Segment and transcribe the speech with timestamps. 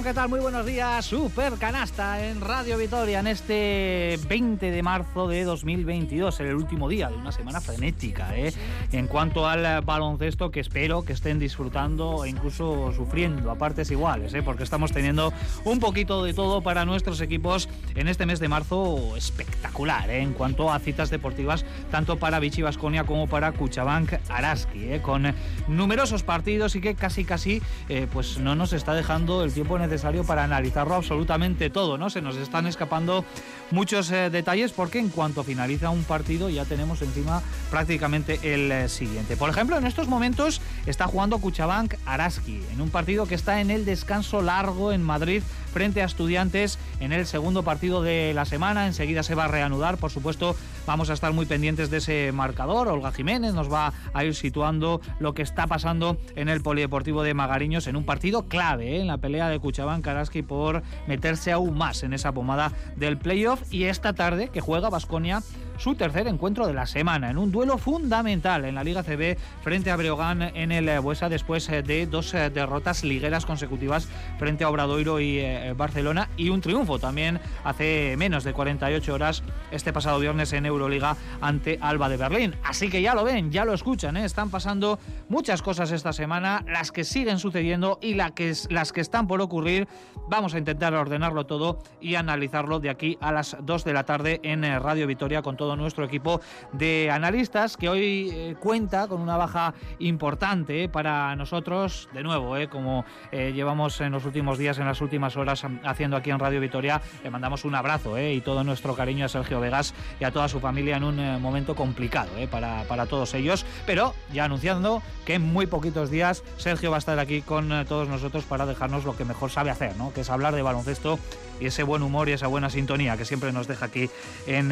[0.00, 0.30] ¿qué tal?
[0.30, 1.04] Muy buenos días.
[1.04, 7.10] Super canasta en Radio Vitoria en este 20 de marzo de 2022, el último día
[7.10, 8.34] de una semana frenética.
[8.34, 8.54] ¿eh?
[8.92, 14.34] En cuanto al baloncesto, que espero que estén disfrutando e incluso sufriendo a partes iguales,
[14.34, 14.42] ¿eh?
[14.42, 15.32] porque estamos teniendo
[15.64, 20.10] un poquito de todo para nuestros equipos en este mes de marzo espectacular.
[20.10, 20.20] ¿eh?
[20.20, 25.00] En cuanto a citas deportivas, tanto para Vichy Vasconia como para Cuchabank Araski, ¿eh?
[25.00, 25.34] con
[25.68, 30.24] numerosos partidos y que casi casi eh, pues no nos está dejando el tiempo necesario
[30.24, 32.10] para analizarlo absolutamente todo, ¿no?
[32.10, 33.24] Se nos están escapando
[33.70, 39.36] muchos eh, detalles porque en cuanto finaliza un partido ya tenemos encima prácticamente el siguiente.
[39.36, 43.70] Por ejemplo, en estos momentos está jugando Cuchabank Araski en un partido que está en
[43.70, 48.86] el descanso largo en Madrid frente a Estudiantes en el segundo partido de la semana.
[48.86, 50.54] Enseguida se va a reanudar, por supuesto,
[50.86, 52.88] vamos a estar muy pendientes de ese marcador.
[52.88, 57.34] Olga Jiménez nos va a ir situando lo que está pasando en el Polideportivo de
[57.34, 59.00] Magariños en un partido clave, ¿eh?
[59.00, 63.62] en la pelea de Cuchabán Karaski por meterse aún más en esa pomada del playoff.
[63.70, 65.42] Y esta tarde que juega Basconia
[65.78, 69.90] su tercer encuentro de la semana, en un duelo fundamental en la Liga CB frente
[69.90, 74.70] a Breogán en el Buesa después eh, de dos eh, derrotas ligueras consecutivas frente a
[74.70, 80.18] Obradoiro y eh, Barcelona y un triunfo también hace menos de 48 horas este pasado
[80.18, 82.56] viernes en Euroliga ante Alba de Berlín.
[82.64, 86.92] Así que ya lo ven, ya lo escuchan, están pasando muchas cosas esta semana, las
[86.92, 89.86] que siguen sucediendo y la que, las que están por ocurrir.
[90.28, 94.40] Vamos a intentar ordenarlo todo y analizarlo de aquí a las 2 de la tarde
[94.42, 96.40] en Radio Vitoria con todo nuestro equipo
[96.72, 102.68] de analistas que hoy eh, cuenta con una baja importante para nosotros, de nuevo, eh,
[102.68, 106.60] como eh, llevamos en los últimos días, en las últimas horas haciendo aquí en Radio
[106.60, 110.48] Vitoria, le mandamos un abrazo y todo nuestro cariño a Sergio Vegas y a toda
[110.48, 115.42] su familia en un momento complicado para, para todos ellos, pero ya anunciando que en
[115.42, 119.24] muy poquitos días Sergio va a estar aquí con todos nosotros para dejarnos lo que
[119.24, 120.12] mejor sabe hacer, ¿no?
[120.12, 121.18] que es hablar de baloncesto
[121.60, 124.08] y ese buen humor y esa buena sintonía que siempre nos deja aquí
[124.46, 124.68] en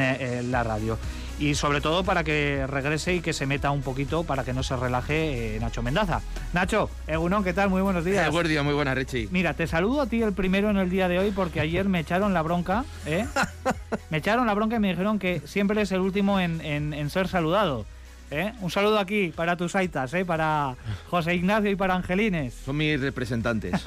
[0.52, 0.96] la radio.
[1.40, 4.62] Y sobre todo para que regrese y que se meta un poquito para que no
[4.62, 6.20] se relaje eh, Nacho Mendaza.
[6.52, 7.70] Nacho, Egunon, ¿qué tal?
[7.70, 8.28] Muy buenos días.
[8.28, 9.26] Eh, buen día, muy buena, Richie.
[9.30, 11.98] Mira, te saludo a ti el primero en el día de hoy porque ayer me
[11.98, 13.26] echaron la bronca, ¿eh?
[14.10, 17.08] me echaron la bronca y me dijeron que siempre eres el último en, en, en
[17.08, 17.86] ser saludado.
[18.30, 18.52] ¿Eh?
[18.60, 20.24] Un saludo aquí para tus aitas, ¿eh?
[20.24, 20.76] para
[21.08, 22.54] José Ignacio y para Angelines.
[22.64, 23.72] Son mis representantes.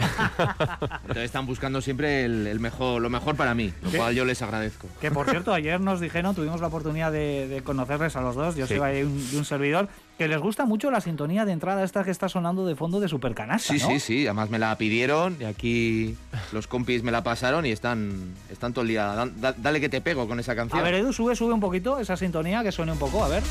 [1.01, 3.97] Entonces están buscando siempre el, el, mejor, lo mejor para mí, lo ¿Qué?
[3.97, 4.87] cual yo les agradezco.
[4.99, 8.55] Que por cierto, ayer nos dijeron, tuvimos la oportunidad de, de conocerles a los dos,
[8.55, 8.75] yo sí.
[8.75, 9.87] soy de un, de un servidor,
[10.17, 13.07] que les gusta mucho la sintonía de entrada esta que está sonando de fondo de
[13.07, 13.73] Supercanasta.
[13.73, 13.89] Sí, ¿no?
[13.91, 14.27] sí, sí.
[14.27, 16.17] Además me la pidieron y aquí
[16.51, 19.05] los compis me la pasaron y están, están todo el día.
[19.37, 20.79] Da, dale que te pego con esa canción.
[20.79, 23.43] A ver, Edu, sube, sube un poquito esa sintonía que suene un poco, a ver.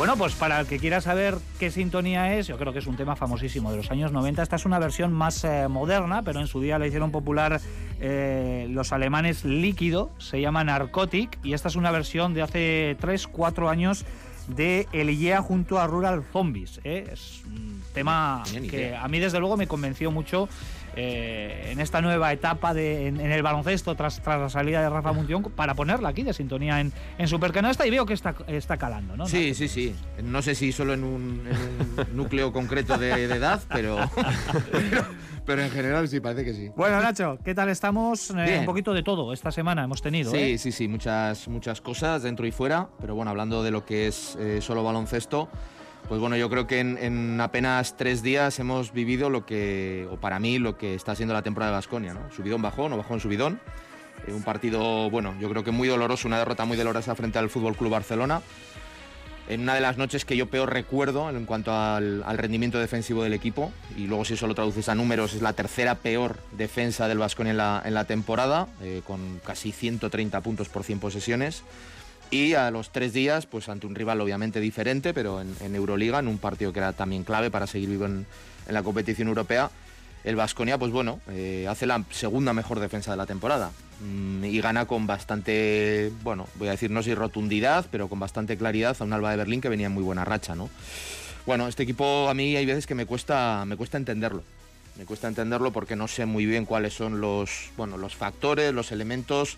[0.00, 2.96] Bueno, pues para el que quiera saber qué sintonía es, yo creo que es un
[2.96, 4.42] tema famosísimo de los años 90.
[4.42, 7.60] Esta es una versión más eh, moderna, pero en su día la hicieron popular
[8.00, 13.26] eh, los alemanes Líquido, se llama Narcotic, y esta es una versión de hace 3,
[13.26, 14.06] 4 años
[14.48, 16.80] de El IEA junto a Rural Zombies.
[16.82, 17.06] ¿eh?
[17.12, 20.48] Es un tema que a mí desde luego me convenció mucho
[20.96, 24.88] eh, en esta nueva etapa de, en, en, el baloncesto tras, tras, la salida de
[24.88, 28.76] Rafa Munción para ponerla aquí de sintonía en, en Supercanasta y veo que está, está
[28.76, 29.26] calando, ¿no?
[29.26, 29.94] Sí, sí, sí.
[30.22, 33.98] No sé si solo en un, en un núcleo concreto de, de edad, pero,
[34.72, 35.04] pero,
[35.46, 35.62] pero...
[35.62, 36.70] en general sí, parece que sí.
[36.76, 38.30] Bueno, Nacho, ¿qué tal estamos?
[38.30, 40.30] Eh, un poquito de todo esta semana hemos tenido.
[40.32, 40.58] Sí, ¿eh?
[40.58, 42.88] sí, sí, muchas, muchas cosas dentro y fuera.
[43.00, 45.48] Pero bueno, hablando de lo que es solo baloncesto,
[46.10, 50.16] pues bueno, yo creo que en, en, apenas tres días hemos vivido lo que, o
[50.16, 52.32] para mí, lo que está siendo la temporada de Basconia, ¿no?
[52.34, 53.60] Subidón bajón o bajón subidón.
[54.26, 57.48] Eh, un partido, bueno, yo creo que muy doloroso, una derrota muy dolorosa frente al
[57.48, 58.42] Fútbol Club Barcelona.
[59.48, 63.32] En una de las noches que yo peor recuerdo en cuanto al, rendimiento defensivo del
[63.32, 67.20] equipo, y luego si eso lo traduces a números, es la tercera peor defensa del
[67.20, 71.62] la, en la temporada, eh, con casi 130 puntos por 100 posesiones.
[72.30, 76.20] Y a los tres días, pues ante un rival obviamente diferente, pero en, en Euroliga,
[76.20, 78.26] en un partido que era también clave para seguir vivo en,
[78.68, 79.70] la competición europea,
[80.22, 84.60] el Vasconia, pues bueno, eh, hace la segunda mejor defensa de la temporada mm, y
[84.60, 89.04] gana con bastante, bueno, voy a decir no sé rotundidad, pero con bastante claridad a
[89.04, 90.68] un Alba de Berlín que venía en muy buena racha, ¿no?
[91.46, 94.44] Bueno, este equipo a mí hay veces que me cuesta, me cuesta entenderlo.
[94.98, 98.92] Me cuesta entenderlo porque no sé muy bien cuáles son los, bueno, los factores, los
[98.92, 99.56] elementos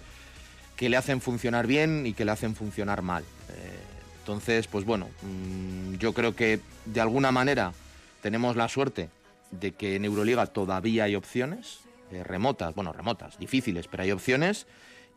[0.82, 3.22] que le hacen funcionar bien y que le hacen funcionar mal.
[3.22, 3.78] Eh,
[4.18, 7.72] entonces, pues bueno, mmm, yo creo que de alguna manera
[8.20, 9.08] tenemos la suerte
[9.52, 14.66] de que en Euroliga todavía hay opciones, eh, remotas, bueno, remotas, difíciles, pero hay opciones,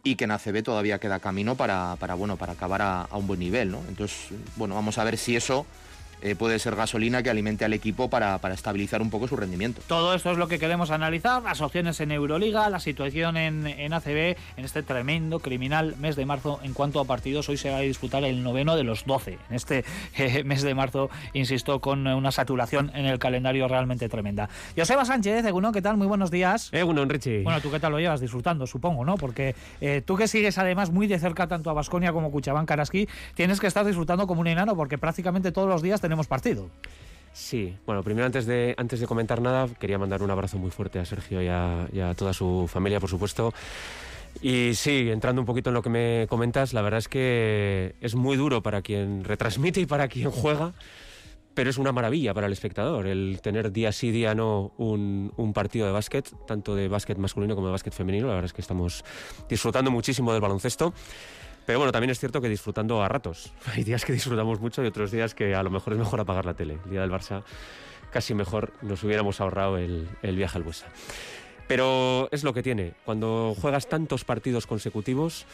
[0.04, 3.26] y que en ACB todavía queda camino para, para bueno, para acabar a, a, un
[3.26, 3.82] buen nivel, ¿no?
[3.88, 5.66] Entonces, bueno, vamos a ver si eso
[6.22, 9.82] eh, puede ser gasolina que alimente al equipo para, para, estabilizar un poco su rendimiento.
[9.88, 13.94] Todo esto es lo que queremos analizar, las opciones en Euroliga, la situación en, en
[13.94, 17.50] ACB, en este tremendo, criminal mes de marzo en cuanto a partidos.
[17.50, 19.38] Hoy se va a disputar el noveno de los 12.
[19.50, 19.86] En este
[20.18, 24.50] eh, mes de marzo, insisto, con una saturación en el calendario realmente tremenda.
[24.76, 25.98] Joseba Sánchez, Eguno, ¿qué tal?
[25.98, 26.70] Muy buenos días.
[26.72, 27.44] Eguno, Richie.
[27.44, 28.22] Bueno, ¿tú qué tal lo llevas?
[28.22, 29.16] Disfrutando, supongo, ¿no?
[29.16, 32.66] Porque eh, tú que sigues además muy de cerca tanto a Basconia como a Cuchabán
[32.66, 36.70] Karaski, tienes que estar disfrutando como un enano porque prácticamente todos los días tenemos partido.
[37.34, 41.00] Sí, bueno, primero antes de, antes de comentar nada, quería mandar un abrazo muy fuerte
[41.00, 43.54] a Sergio y a, y a toda su familia, por supuesto.
[44.42, 48.16] Y sí, entrando un poquito en lo que me comentas, la verdad es que es
[48.16, 50.74] muy duro para quien retransmite y para quien juega,
[51.54, 55.54] pero es una maravilla para el espectador el tener día sí, día no un, un
[55.54, 58.28] partido de básquet, tanto de básquet masculino como de básquet femenino.
[58.28, 59.04] La verdad es que estamos
[59.50, 60.94] disfrutando muchísimo del baloncesto.
[61.66, 63.52] Pero bueno, también es cierto que disfrutando a ratos.
[63.74, 66.46] Hay días que disfrutamos mucho y otros días que a lo mejor es mejor apagar
[66.46, 66.78] la tele.
[66.86, 67.44] El día del Barça
[68.12, 70.88] casi mejor nos hubiéramos ahorrado el, el viaje al Buesa.
[71.68, 72.94] Pero es lo que tiene.
[73.04, 75.46] Cuando juegas tantos partidos consecutivos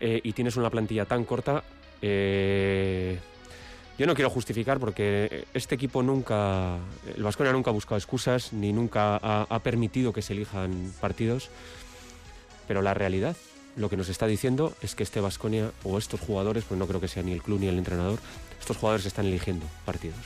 [0.00, 1.62] eh, y tienes una plantilla tan corta,
[2.02, 3.18] eh,
[3.96, 6.76] yo no quiero justificar porque este equipo nunca,
[7.16, 11.48] el Vasconia nunca ha buscado excusas ni nunca ha, ha permitido que se elijan partidos.
[12.66, 13.36] Pero la realidad,
[13.76, 17.00] lo que nos está diciendo es que este Vasconia o estos jugadores, pues no creo
[17.00, 18.18] que sea ni el club ni el entrenador,
[18.60, 20.18] estos jugadores están eligiendo partidos.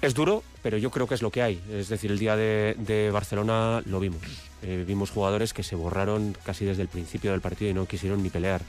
[0.00, 1.60] Es duro, pero yo creo que es lo que hay.
[1.72, 4.22] Es decir, el día de, de Barcelona lo vimos.
[4.62, 8.22] Eh, vimos jugadores que se borraron casi desde el principio del partido y no quisieron
[8.22, 8.62] ni pelear.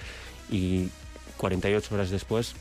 [0.50, 0.90] Y
[1.38, 2.56] 48 horas después,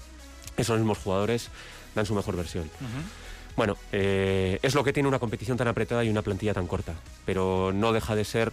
[0.58, 1.49] esos mismos jugadores
[1.94, 2.64] dan su mejor versión.
[2.64, 3.56] Uh -huh.
[3.56, 6.94] Bueno, eh, es lo que tiene una competición tan apretada y una plantilla tan corta.
[7.25, 8.52] Pero no deja de ser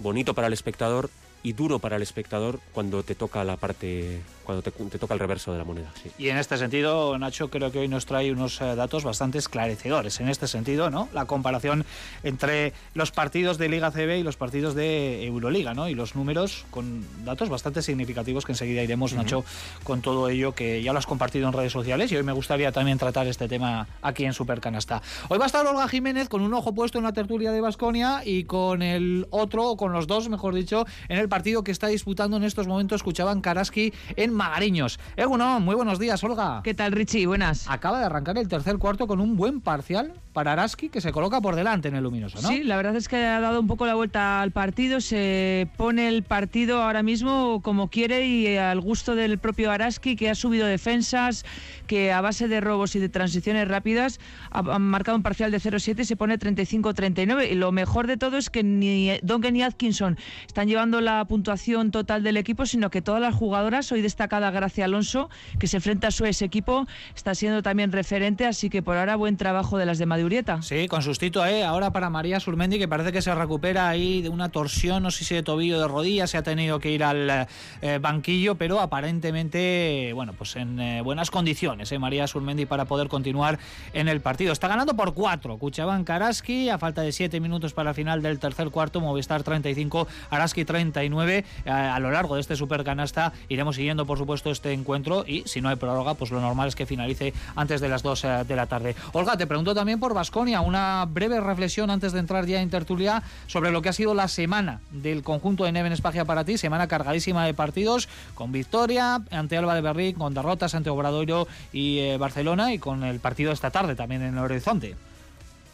[0.00, 1.10] bonito para el espectador
[1.44, 5.20] y duro para el espectador cuando te toca la parte, cuando te, te toca el
[5.20, 5.92] reverso de la moneda.
[6.02, 6.10] Sí.
[6.16, 10.20] Y en este sentido, Nacho creo que hoy nos trae unos eh, datos bastante esclarecedores.
[10.20, 11.10] En este sentido, ¿no?
[11.12, 11.84] La comparación
[12.22, 15.86] entre los partidos de Liga CB y los partidos de Euroliga, ¿no?
[15.90, 19.18] Y los números con datos bastante significativos que enseguida iremos, uh -huh.
[19.18, 19.44] Nacho,
[19.82, 22.72] con todo ello que ya lo has compartido en redes sociales y hoy me gustaría
[22.72, 25.02] también tratar este tema aquí en Supercanasta.
[25.28, 28.22] Hoy va a estar Olga Jiménez con un ojo puesto en la tertulia de Basconia
[28.24, 31.88] y con el otro, o con los dos, mejor dicho, en el partido que está
[31.88, 35.00] disputando en estos momentos escuchaban Karaski en Magariños.
[35.16, 36.60] Eguno, muy buenos días, Olga.
[36.62, 37.26] ¿Qué tal, Richie?
[37.26, 37.68] Buenas.
[37.68, 41.40] Acaba de arrancar el tercer cuarto con un buen parcial para Araski que se coloca
[41.40, 42.48] por delante en el luminoso, ¿no?
[42.48, 46.08] Sí, la verdad es que ha dado un poco la vuelta al partido, se pone
[46.08, 50.66] el partido ahora mismo como quiere y al gusto del propio Araski que ha subido
[50.66, 51.46] defensas,
[51.86, 54.18] que a base de robos y de transiciones rápidas
[54.50, 58.36] ha, marcado un parcial de 0-7 y se pone 35-39 y lo mejor de todo
[58.36, 63.02] es que ni Duncan ni Atkinson están llevando la puntuación total del equipo, sino que
[63.02, 65.30] todas las jugadoras, hoy destacada Gracia Alonso,
[65.60, 69.14] que se enfrenta a su ex equipo, está siendo también referente, así que por ahora
[69.14, 70.23] buen trabajo de las de Madrid
[70.62, 71.64] Sí, con sustituto, ¿eh?
[71.64, 75.24] Ahora para María Surmendi, que parece que se recupera ahí de una torsión, no sé
[75.24, 77.46] si de tobillo de rodilla, se ha tenido que ir al
[77.82, 81.98] eh, banquillo, pero aparentemente, bueno, pues en eh, buenas condiciones, ¿eh?
[81.98, 83.58] María Surmendi para poder continuar
[83.92, 84.52] en el partido.
[84.52, 88.38] Está ganando por cuatro, Cuchabán Karaski, a falta de siete minutos para el final del
[88.38, 91.44] tercer cuarto, Movistar 35, Araski 39.
[91.66, 95.60] a lo largo de este super canasta iremos siguiendo, por supuesto, este encuentro y si
[95.60, 98.66] no hay prórroga, pues lo normal es que finalice antes de las dos de la
[98.66, 98.96] tarde.
[99.12, 103.22] Olga, te pregunto también por Basconia, una breve reflexión antes de entrar ya en tertulia
[103.46, 106.88] sobre lo que ha sido la semana del conjunto de Neven Espagia para ti, semana
[106.88, 112.16] cargadísima de partidos, con victoria ante Alba de Berrín, con derrotas ante Obradoiro y eh,
[112.16, 114.96] Barcelona y con el partido esta tarde también en el Horizonte.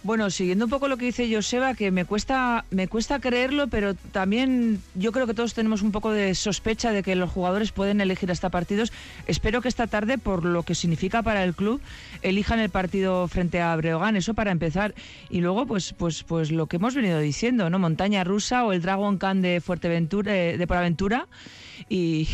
[0.03, 3.95] Bueno, siguiendo un poco lo que dice Joseba, que me cuesta, me cuesta creerlo, pero
[3.95, 8.01] también yo creo que todos tenemos un poco de sospecha de que los jugadores pueden
[8.01, 8.93] elegir hasta partidos.
[9.27, 11.83] Espero que esta tarde, por lo que significa para el club,
[12.23, 14.95] elijan el partido frente a Breogán, eso para empezar.
[15.29, 17.79] Y luego, pues, pues, pues lo que hemos venido diciendo, ¿no?
[17.79, 21.29] Montaña Rusa o el Dragon Khan de Fuerteventura, de Poraventura.
[21.89, 22.29] Y,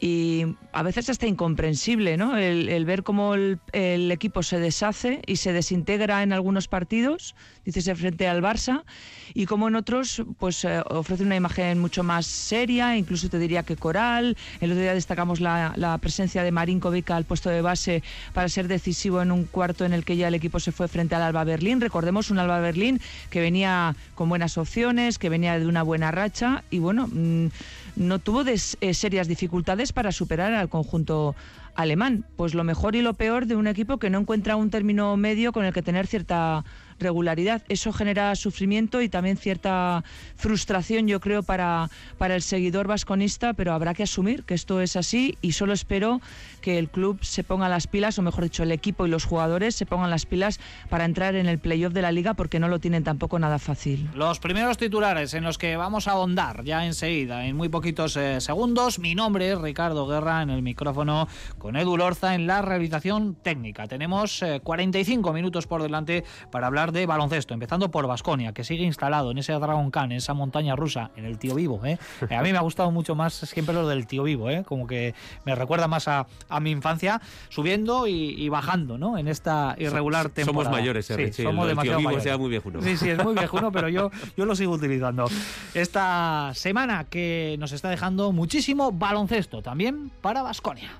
[0.00, 2.36] y, a veces hasta incomprensible, ¿no?
[2.36, 8.28] El, ver cómo el, equipo se deshace y se desintegra en algunos partidos, dices frente
[8.28, 8.84] al Barça,
[9.32, 13.62] y como en otros, pues eh, ofrece una imagen mucho más seria, incluso te diría
[13.62, 14.36] que coral.
[14.60, 18.02] El otro día destacamos la, la presencia de Marinkovic al puesto de base
[18.32, 21.14] para ser decisivo en un cuarto en el que ya el equipo se fue frente
[21.14, 21.80] al Alba Berlín.
[21.80, 26.64] Recordemos un Alba Berlín que venía con buenas opciones, que venía de una buena racha
[26.70, 27.08] y bueno.
[27.08, 27.48] Mmm,
[27.96, 31.36] no tuvo des, eh, serias dificultades para superar al conjunto
[31.76, 32.24] alemán.
[32.36, 35.52] Pues lo mejor y lo peor de un equipo que no encuentra un término medio
[35.52, 36.64] con el que tener cierta
[36.98, 37.62] regularidad.
[37.68, 40.04] Eso genera sufrimiento y también cierta
[40.36, 44.96] frustración, yo creo, para, para el seguidor vasconista, pero habrá que asumir que esto es
[44.96, 46.20] así y solo espero
[46.60, 49.74] que el club se ponga las pilas, o mejor dicho, el equipo y los jugadores
[49.74, 52.78] se pongan las pilas para entrar en el playoff de la liga porque no lo
[52.78, 54.08] tienen tampoco nada fácil.
[54.14, 58.40] Los primeros titulares en los que vamos a ahondar ya enseguida, en muy poquitos eh,
[58.40, 58.98] segundos.
[58.98, 63.86] Mi nombre es Ricardo Guerra en el micrófono con Edu Lorza en la realización técnica.
[63.86, 68.84] Tenemos 45 eh, minutos por delante para hablar de baloncesto, empezando por Basconia, que sigue
[68.84, 71.80] instalado en ese Dragon Khan, en esa montaña rusa, en el tío vivo.
[71.84, 71.98] ¿eh?
[72.30, 74.64] A mí me ha gustado mucho más siempre lo del tío vivo, ¿eh?
[74.66, 75.14] como que
[75.44, 79.18] me recuerda más a, a mi infancia, subiendo y, bajando ¿no?
[79.18, 80.64] en esta irregular temporada.
[80.64, 81.32] Somos mayores, ¿eh?
[81.32, 82.82] sí, somos demasiado tío vivo Sea muy viejuno.
[82.82, 85.26] Sí, sí, es muy viejuno, pero yo, yo lo sigo utilizando.
[85.72, 90.90] Esta semana que nos está dejando muchísimo baloncesto también para Basconia.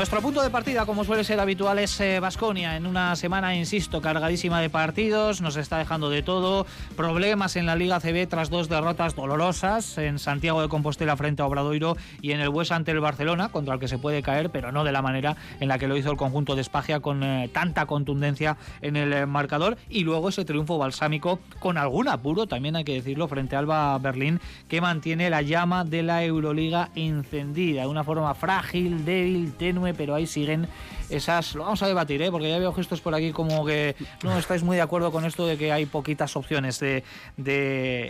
[0.00, 2.72] Nuestro punto de partida, como suele ser habitual, es Vasconia.
[2.72, 6.66] Eh, en una semana, insisto, cargadísima de partidos, nos está dejando de todo.
[6.96, 11.46] Problemas en la Liga CB tras dos derrotas dolorosas en Santiago de Compostela frente a
[11.46, 14.72] Obradoiro y en el Hues ante el Barcelona, contra el que se puede caer, pero
[14.72, 17.50] no de la manera en la que lo hizo el conjunto de Espagia con eh,
[17.52, 19.76] tanta contundencia en el eh, marcador.
[19.90, 23.98] Y luego ese triunfo balsámico con algún apuro, también hay que decirlo, frente a Alba
[23.98, 29.89] Berlín, que mantiene la llama de la Euroliga encendida de una forma frágil, débil, tenue
[29.94, 30.68] pero ahí siguen
[31.08, 31.54] esas.
[31.54, 32.30] Lo vamos a debatir, ¿eh?
[32.30, 35.46] porque ya veo gestos por aquí como que no estáis muy de acuerdo con esto
[35.46, 37.02] de que hay poquitas opciones de,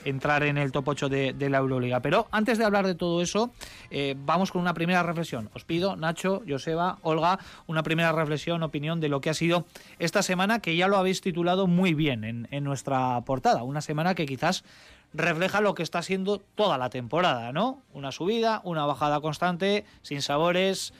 [0.04, 2.00] entrar en el top 8 de, la Euroliga.
[2.00, 3.50] Pero antes de hablar de todo eso,
[3.90, 5.50] eh, vamos con una primera reflexión.
[5.54, 9.66] Os pido, Nacho, Joseba, Olga, una primera reflexión, opinión de lo que ha sido
[9.98, 13.62] esta semana, que ya lo habéis titulado muy bien en, en nuestra portada.
[13.62, 14.64] Una semana que quizás
[15.12, 17.82] refleja lo que está siendo toda la temporada, ¿no?
[17.92, 20.92] Una subida, una bajada constante, sin sabores,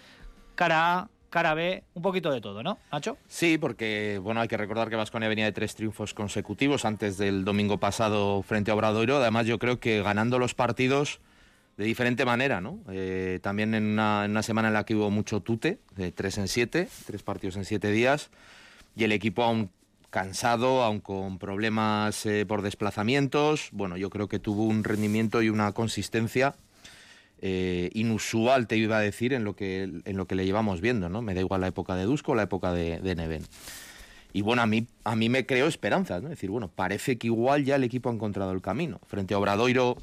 [0.54, 3.16] cara A, cara B, un poquito de todo, ¿no, Nacho?
[3.28, 7.44] Sí, porque bueno, hay que recordar que Vasconia venía de tres triunfos consecutivos antes del
[7.44, 9.16] domingo pasado frente a Obradoiro.
[9.16, 11.20] Además, yo creo que ganando los partidos
[11.76, 12.78] de diferente manera, ¿no?
[12.90, 16.88] Eh, también en una, semana en la que hubo mucho tute, de tres en siete,
[17.06, 18.28] tres partidos en siete días,
[18.94, 19.70] y el equipo aún
[20.10, 25.48] cansado, aún con problemas eh, por desplazamientos, bueno, yo creo que tuvo un rendimiento y
[25.48, 26.54] una consistencia
[27.42, 31.08] eh, inusual, te iba a decir, en lo, que, en lo que le llevamos viendo,
[31.08, 31.22] ¿no?
[31.22, 33.44] Me da igual la época de Dusko o la época de, Neven.
[34.32, 36.28] Y bueno, a mí, a mí me creó esperanzas, ¿no?
[36.28, 39.00] Es decir, bueno, parece que igual ya el equipo ha encontrado el camino.
[39.06, 39.96] Frente a Obradoiro,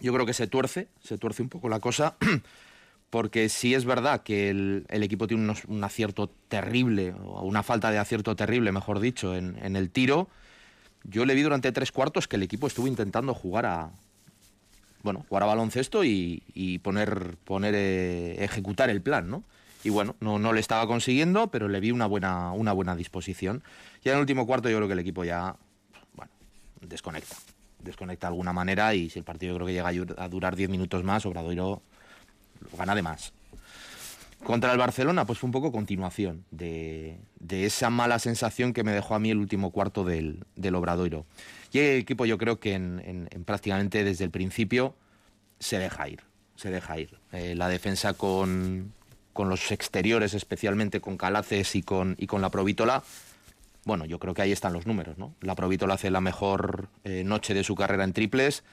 [0.00, 2.16] yo creo que se tuerce, se tuerce un poco la cosa,
[3.10, 7.98] porque sí es verdad que el, equipo tiene un acierto terrible, o una falta de
[7.98, 10.28] acierto terrible, mejor dicho, en, en el tiro.
[11.02, 13.90] Yo le vi durante tres cuartos que el equipo estuvo intentando jugar a,
[15.06, 19.44] bueno, jugar a baloncesto y, poner, poner eh, ejecutar el plan, ¿no?
[19.84, 23.62] Y bueno, no, le estaba consiguiendo, pero le vi una buena, una buena disposición.
[24.02, 25.54] Y en el último cuarto yo creo que el equipo ya,
[26.14, 26.32] bueno,
[26.80, 27.36] desconecta.
[27.78, 31.04] Desconecta de alguna manera y si el partido creo que llega a durar 10 minutos
[31.04, 31.82] más, Obradoiro
[32.76, 33.32] gana de más.
[34.42, 39.14] Contra el Barcelona, pues fue un poco continuación de, esa mala sensación que me dejó
[39.14, 41.26] a mí el último cuarto del, del Obradoiro.
[41.76, 44.94] Y el equipo yo creo que en, prácticamente desde el principio
[45.58, 46.22] se deja ir,
[46.54, 47.18] se deja ir.
[47.32, 48.94] Eh, la defensa con,
[49.36, 53.02] los exteriores, especialmente con Calaces y con, y con la Provítola,
[53.84, 55.34] bueno, yo creo que ahí están los números, ¿no?
[55.42, 58.64] La Provítola hace la mejor eh, noche de su carrera en triples,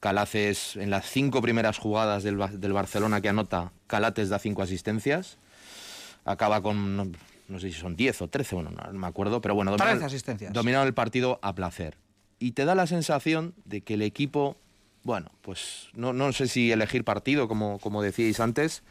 [0.00, 5.38] Calaces en las cinco primeras jugadas del, Barcelona que anota, Calates da cinco asistencias,
[6.26, 7.16] acaba con,
[7.48, 9.74] no, sé si son 10 o 13, bueno, no me acuerdo, pero bueno,
[10.52, 12.03] dominaron el partido a placer
[12.38, 14.56] y te da la sensación de que el equipo,
[15.02, 18.82] bueno, pues no, no sé si elegir partido, como, como decíais antes,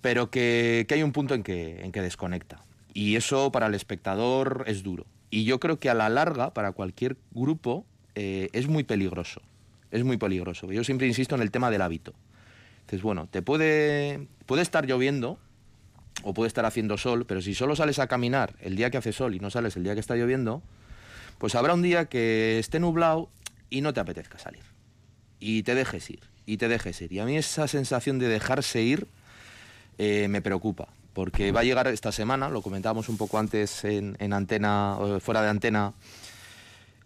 [0.00, 2.62] pero que, hay un punto en que, en que desconecta.
[2.94, 5.06] Y eso para el espectador es duro.
[5.30, 7.84] Y yo creo que a la larga, para cualquier grupo,
[8.14, 9.42] eh, es muy peligroso.
[9.90, 10.70] Es muy peligroso.
[10.72, 12.14] Yo siempre insisto en el tema del hábito.
[12.80, 15.38] Entonces, bueno, te puede, puede estar lloviendo
[16.22, 19.12] o puede estar haciendo sol, pero si solo sales a caminar el día que hace
[19.12, 20.62] sol y no sales el día que está lloviendo,
[21.38, 23.30] pues habrá un día que esté nublado
[23.70, 24.62] y no te apetezca salir.
[25.40, 27.12] Y te dejes ir, y te dejes ir.
[27.12, 29.06] Y a mí esa sensación de dejarse ir
[29.98, 34.32] eh, me preocupa, porque va a llegar esta semana, lo comentábamos un poco antes en,
[34.32, 35.94] antena, fuera de antena,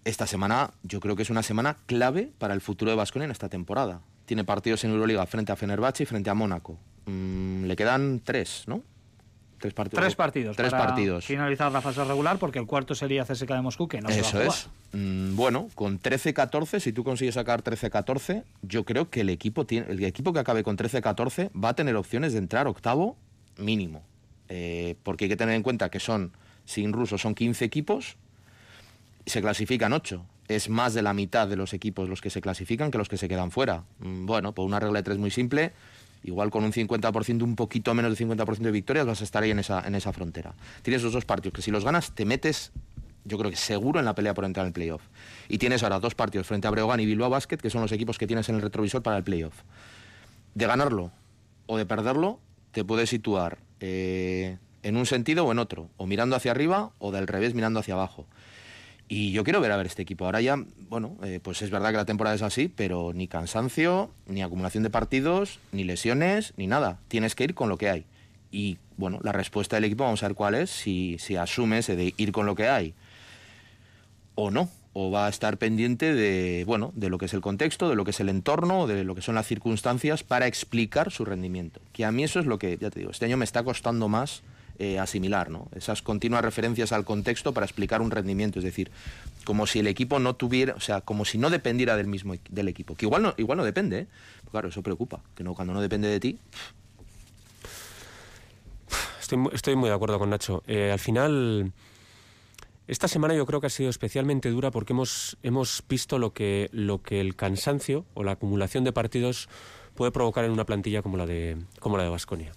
[0.04, 3.30] esta semana yo creo que es una semana clave para el futuro de Vasconia en
[3.30, 4.00] esta temporada.
[4.26, 6.78] Tiene partidos en Euroliga frente a Fenerbahce y frente a Mónaco.
[7.06, 8.82] Mm, le quedan tres, ¿no?
[9.62, 10.02] Tres partidos.
[10.02, 10.56] Tres partidos.
[10.56, 11.24] Tres para partidos.
[11.24, 14.26] Finalizar la fase regular porque el cuarto sería CSK de Moscú, que no se va
[14.26, 14.48] a Eso jugar.
[14.48, 14.68] es.
[14.92, 19.86] Mm, bueno, con 13-14, si tú consigues sacar 13-14, yo creo que el equipo, tiene,
[19.90, 23.16] el equipo que acabe con 13-14 va a tener opciones de entrar octavo
[23.56, 24.02] mínimo.
[24.48, 26.32] Eh, porque hay que tener en cuenta que son,
[26.64, 28.16] sin rusos, son 15 equipos
[29.24, 30.26] y se clasifican 8.
[30.48, 33.16] Es más de la mitad de los equipos los que se clasifican que los que
[33.16, 33.84] se quedan fuera.
[34.00, 35.72] Mm, Bueno, por una regla de tres muy simple,
[36.24, 39.50] igual con un 50%, un poquito menos del 50% de victorias vas a estar ahí
[39.50, 40.54] en esa, en esa frontera.
[40.82, 42.72] Tienes esos dos partidos que si los ganas te metes,
[43.24, 45.02] yo creo que seguro en la pelea por entrar en el playoff.
[45.48, 48.18] Y tienes ahora dos partidos frente a Breogán y Bilbao Basket, que son los equipos
[48.18, 49.62] que tienes en el retrovisor para el playoff.
[50.54, 51.12] De ganarlo
[51.66, 52.40] o de perderlo,
[52.72, 57.12] te puedes situar eh, en un sentido o en otro, o mirando hacia arriba o
[57.12, 58.26] del revés mirando hacia abajo.
[59.14, 60.24] Y yo quiero ver a ver este equipo.
[60.24, 60.56] Ahora ya,
[60.88, 64.84] bueno, eh, pues es verdad que la temporada es así, pero ni cansancio, ni acumulación
[64.84, 66.98] de partidos, ni lesiones, ni nada.
[67.08, 68.06] Tienes que ir con lo que hay.
[68.50, 71.94] Y bueno, la respuesta del equipo vamos a ver cuál es, si, si asume ese
[71.94, 72.94] de ir con lo que hay
[74.34, 74.70] o no.
[74.94, 78.06] O va a estar pendiente de, bueno, de lo que es el contexto, de lo
[78.06, 81.82] que es el entorno, de lo que son las circunstancias para explicar su rendimiento.
[81.92, 84.08] Que a mí eso es lo que, ya te digo, este año me está costando
[84.08, 84.42] más
[84.78, 85.68] eh, asimilar, ¿no?
[85.74, 88.90] Esas continuas referencias al contexto para explicar un rendimiento, es decir,
[89.44, 92.68] como si el equipo no tuviera, o sea, como si no dependiera del mismo del
[92.68, 94.06] equipo, que igual no, igual no depende, ¿eh?
[94.50, 96.38] claro, eso preocupa, que no cuando no depende de ti,
[99.20, 100.62] Estoy, estoy muy de acuerdo con Nacho.
[100.66, 101.72] Eh, al final,
[102.88, 106.68] esta semana yo creo que ha sido especialmente dura porque hemos, hemos visto lo que,
[106.72, 109.48] lo que el cansancio o la acumulación de partidos
[109.94, 112.52] puede provocar en una plantilla como la de como la de Baskonia.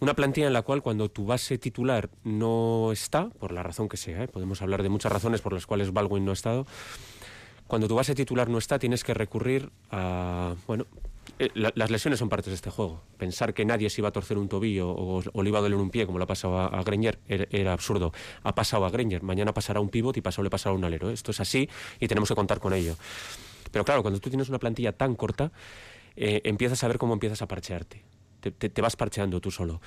[0.00, 3.96] Una plantilla en la cual cuando tu base titular no está, por la razón que
[3.96, 4.28] sea, ¿eh?
[4.28, 6.66] podemos hablar de muchas razones por las cuales Baldwin no ha estado,
[7.66, 10.86] cuando tu base titular no está tienes que recurrir a, bueno,
[11.38, 13.00] eh, la- las lesiones son partes de este juego.
[13.16, 15.78] Pensar que nadie se iba a torcer un tobillo o, o le iba a doler
[15.78, 18.12] un pie, como le ha pasado a, a Granger, era, absurdo.
[18.44, 21.10] Ha pasado a Granger, mañana pasará un pivot y pasado le pasará un alero.
[21.10, 21.68] Esto es así
[22.00, 22.96] y tenemos que contar con ello.
[23.72, 25.50] Pero claro, cuando tú tienes una plantilla tan corta,
[26.16, 28.02] eh, empiezas a ver cómo empiezas a parchearte.
[28.50, 29.80] Te, vas parcheando tú solo.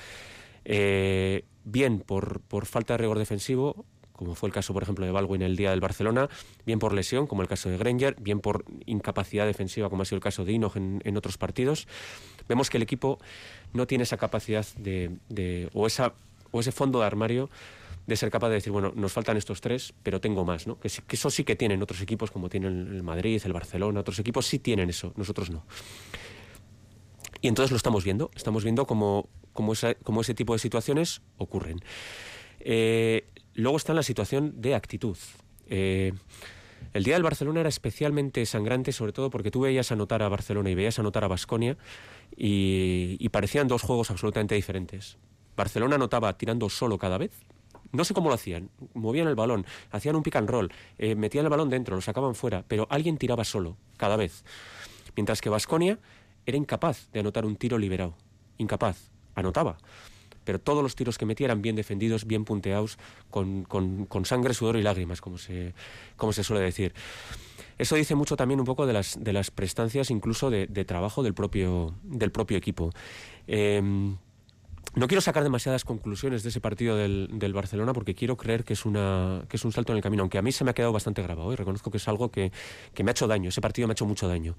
[0.65, 5.11] Eh, bien por, por falta de rigor defensivo, como fue el caso, por ejemplo, de
[5.11, 6.27] Baldwin el día del Barcelona,
[6.65, 10.17] bien por lesión, como el caso de Granger, bien por incapacidad defensiva, como ha sido
[10.17, 11.87] el caso de Inoj en, en otros partidos.
[12.49, 13.17] Vemos que el equipo
[13.73, 16.13] no tiene esa capacidad de, de- o, esa,
[16.51, 17.49] o ese fondo de armario
[18.07, 20.79] de ser capaz de decir, bueno, nos faltan estos tres, pero tengo más, ¿no?
[20.79, 24.17] Que, sí- eso sí que tienen otros equipos, como tienen el Madrid, el Barcelona, otros
[24.19, 25.63] equipos sí tienen eso, nosotros no.
[27.41, 31.79] Y entonces lo estamos viendo, estamos viendo cómo, cómo, ese tipo de situaciones ocurren.
[32.59, 35.17] Eh, luego está la situación de actitud.
[35.67, 36.13] Eh,
[36.93, 40.69] el día del Barcelona era especialmente sangrante, sobre todo porque tú veías anotar a Barcelona
[40.69, 41.77] y veías anotar a Basconia
[42.35, 45.17] y, y parecían dos juegos absolutamente diferentes.
[45.55, 47.31] Barcelona anotaba tirando solo cada vez.
[47.91, 48.69] No sé cómo lo hacían.
[48.93, 52.35] Movían el balón, hacían un pick and roll, eh, metían el balón dentro, lo sacaban
[52.35, 54.43] fuera, pero alguien tiraba solo, cada vez.
[55.15, 55.99] Mientras que Basconia
[56.49, 58.15] era incapaz de anotar un tiro liberado.
[58.57, 59.09] Incapaz.
[59.35, 59.77] Anotaba.
[60.43, 62.97] Pero todos los tiros que metía eran bien defendidos, bien punteados,
[63.29, 65.73] con, con- sangre, sudor y lágrimas, como se,
[66.17, 66.93] como se suele decir.
[67.77, 71.23] Eso dice mucho también un poco de las, de las prestancias, incluso de, de trabajo
[71.23, 72.89] del propio, del propio equipo.
[73.47, 73.81] Eh,
[74.95, 78.73] no quiero sacar demasiadas conclusiones de ese partido del, del Barcelona porque quiero creer que
[78.73, 80.73] es, una, que es un salto en el camino, aunque a mí se me ha
[80.73, 82.51] quedado bastante grabado y reconozco que es algo que,
[82.95, 83.49] que me ha hecho daño.
[83.49, 84.55] Ese partido me ha hecho mucho daño.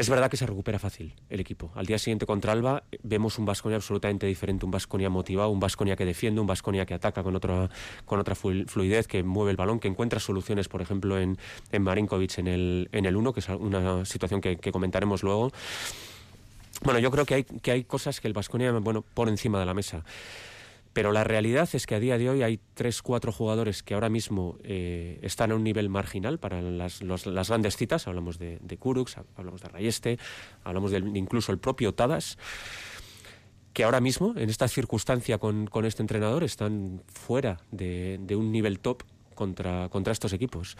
[0.00, 1.70] Es verdad que se recupera fácil el equipo.
[1.74, 5.94] Al día siguiente contra Alba vemos un Vasconia absolutamente diferente, un Vasconia motivado, un Vasconia
[5.94, 7.68] que defiende, un Vasconia que ataca con otra,
[8.06, 11.36] con otra flu- fluidez, que mueve el balón, que encuentra soluciones, por ejemplo, en,
[11.70, 15.52] en Marinkovic en el, en el 1, que es una situación que, que comentaremos luego.
[16.82, 19.66] Bueno, yo creo que hay, que hay cosas que el Vasconia bueno, pone encima de
[19.66, 20.02] la mesa.
[20.92, 24.08] Pero la realidad es que a día de hoy hay tres, cuatro jugadores que ahora
[24.08, 28.08] mismo eh, están a un nivel marginal para las, las grandes citas.
[28.08, 30.18] Hablamos de, de Kurux, hablamos de Rayeste,
[30.64, 32.38] hablamos de incluso el propio Tadas,
[33.72, 38.50] que ahora mismo, en esta circunstancia con, con este entrenador, están fuera de, de un
[38.50, 39.04] nivel top
[39.36, 40.76] contra, contra estos equipos.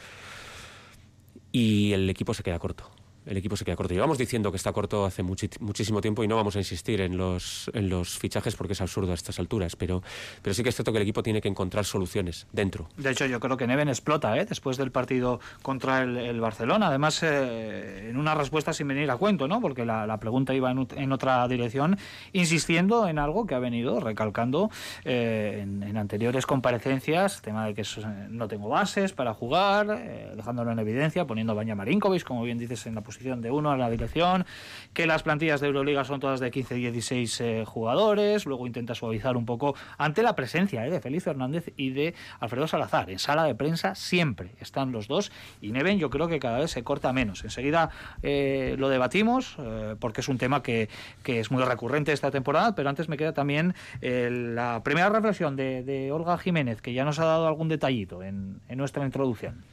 [1.53, 2.91] Y el equipo se queda corto.
[3.31, 3.95] El equipo se queda corto.
[3.95, 7.71] Llevamos diciendo que está corto hace muchísimo tiempo y no vamos a insistir en los,
[7.75, 9.77] en los fichajes porque es absurdo a estas alturas.
[9.77, 10.03] Pero,
[10.43, 12.89] pero sí que es cierto que el equipo tiene que encontrar soluciones dentro.
[12.97, 14.47] De hecho, yo creo que Neven explota ¿eh?
[14.47, 16.89] después del partido contra el, el Barcelona.
[16.89, 19.61] Además, eh, en una respuesta sin venir a cuento, ¿no?
[19.61, 21.99] porque la, la pregunta iba en, en otra dirección,
[22.33, 24.71] insistiendo en algo que ha venido recalcando
[25.05, 30.33] eh, en, en anteriores comparecencias, tema de que eh, no tengo bases para jugar, eh,
[30.35, 33.71] dejándolo en evidencia, poniendo a Baña Marinkovic, como bien dices, en la posición de uno
[33.71, 34.47] a la dirección,
[34.95, 38.95] que las plantillas de Euroliga son todas de 15 y 16 eh, jugadores, luego intenta
[38.95, 43.11] suavizar un poco ante la presencia eh, de Félix Hernández y de Alfredo Salazar.
[43.11, 45.31] En sala de prensa siempre están los dos
[45.61, 47.45] y Neven yo creo que cada vez se corta menos.
[47.45, 47.91] Enseguida
[48.23, 49.57] eh, lo debatimos
[49.99, 50.89] porque es un tema que,
[51.23, 55.83] que, es muy recurrente esta temporada, pero antes me queda también la primera reflexión de,
[55.83, 59.65] de, Olga Jiménez, que ya nos ha dado algún detallito en, en nuestra introducción.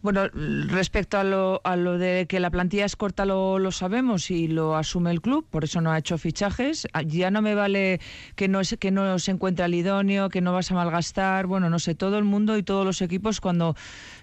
[0.00, 4.30] Bueno, respecto a lo, a lo de que la plantilla es corta lo, lo, sabemos
[4.30, 6.86] y lo asume el club, por eso no ha hecho fichajes.
[6.92, 8.00] Ah, ya no me vale
[8.36, 11.46] que no, es, que no se encuentra el idóneo, que no vas a malgastar.
[11.46, 13.74] Bueno, no sé, todo el mundo y todos los equipos cuando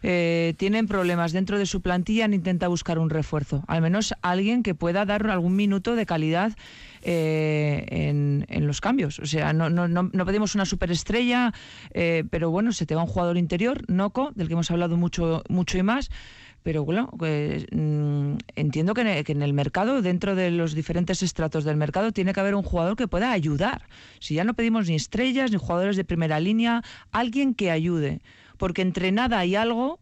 [0.01, 2.33] eh, tienen problemas dentro de su plantilla han
[2.69, 3.63] buscar un refuerzo.
[3.67, 6.53] Al menos alguien que pueda dar algún minuto de calidad
[7.07, 7.85] eh,
[8.49, 9.19] en, los cambios.
[9.19, 11.53] O sea, no, pedimos una superestrella,
[11.93, 15.43] eh, pero bueno, se te va un jugador interior, Noco, del que hemos hablado mucho,
[15.47, 16.09] mucho y más
[16.63, 21.77] pero bueno, pues, mm, entiendo que en, el mercado, dentro de los diferentes estratos del
[21.77, 23.83] mercado, tiene que haber un jugador que pueda ayudar.
[24.19, 28.19] Si ya no pedimos ni estrellas, ni jugadores de primera línea, alguien que ayude.
[28.57, 29.99] Porque entre nada y algo,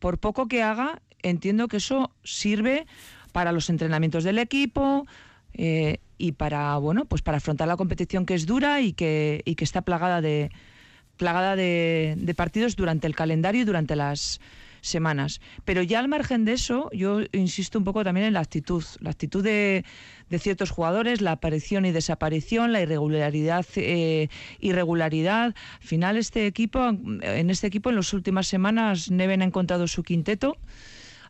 [0.00, 2.84] por poco que haga, entiendo que eso sirve
[3.30, 5.06] para los entrenamientos del equipo,
[5.54, 9.54] eh, y para bueno pues para afrontar la competición que es dura y que, y
[9.54, 10.50] que está plagada de
[11.16, 14.40] plagada de, partidos durante el calendario y durante las
[14.80, 15.40] semanas.
[15.64, 19.10] Pero ya al margen de eso, yo insisto un poco también en la actitud, la
[19.10, 19.84] actitud de,
[20.28, 25.54] de ciertos jugadores, la aparición y desaparición, la irregularidad, eh, irregularidad.
[25.80, 30.02] Al final este equipo, en este equipo en las últimas semanas Neven ha encontrado su
[30.02, 30.56] quinteto.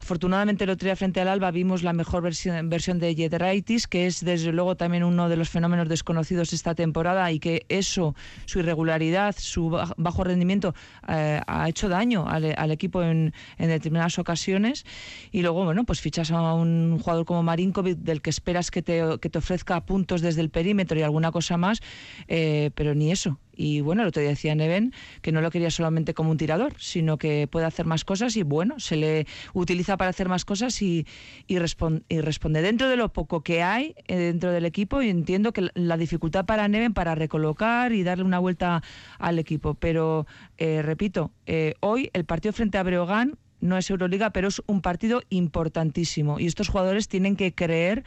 [0.02, 4.08] Afortunadamente el otro día frente al Alba vimos la mejor versión, versión de Jedraitis, que
[4.08, 8.58] es desde luego también uno de los fenómenos desconocidos esta temporada y que eso, su
[8.58, 10.74] irregularidad, su bajo rendimiento,
[11.06, 14.84] eh, ha hecho daño al, equipo en, determinadas ocasiones.
[15.30, 19.04] Y luego, bueno, pues fichas a un jugador como Marinkovic del que esperas que te,
[19.20, 21.80] que te ofrezca puntos desde el perímetro y alguna cosa más,
[22.26, 23.38] eh, pero ni eso.
[23.62, 26.74] Y bueno, el otro día decía Neven que no lo quería solamente como un tirador,
[26.78, 30.82] sino que puede hacer más cosas y bueno, se le utiliza para hacer más cosas
[30.82, 31.06] y,
[31.46, 32.60] y, responde.
[32.60, 36.44] Dentro de lo poco que hay eh, dentro del equipo, y entiendo que la dificultad
[36.44, 38.82] para Neven para recolocar y darle una vuelta
[39.20, 39.74] al equipo.
[39.74, 40.26] Pero
[40.58, 44.82] eh, repito, eh, hoy el partido frente a Breogán no es Euroliga, pero es un
[44.82, 48.02] partido importantísimo y estos jugadores tienen que creer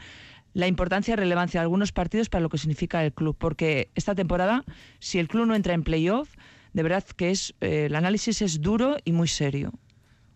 [0.56, 4.14] la importancia y relevancia de algunos partidos para lo que significa el club, porque esta
[4.14, 4.64] temporada,
[5.00, 6.34] si el club no entra en playoff,
[6.72, 9.74] de verdad que es eh, el análisis es duro y muy serio.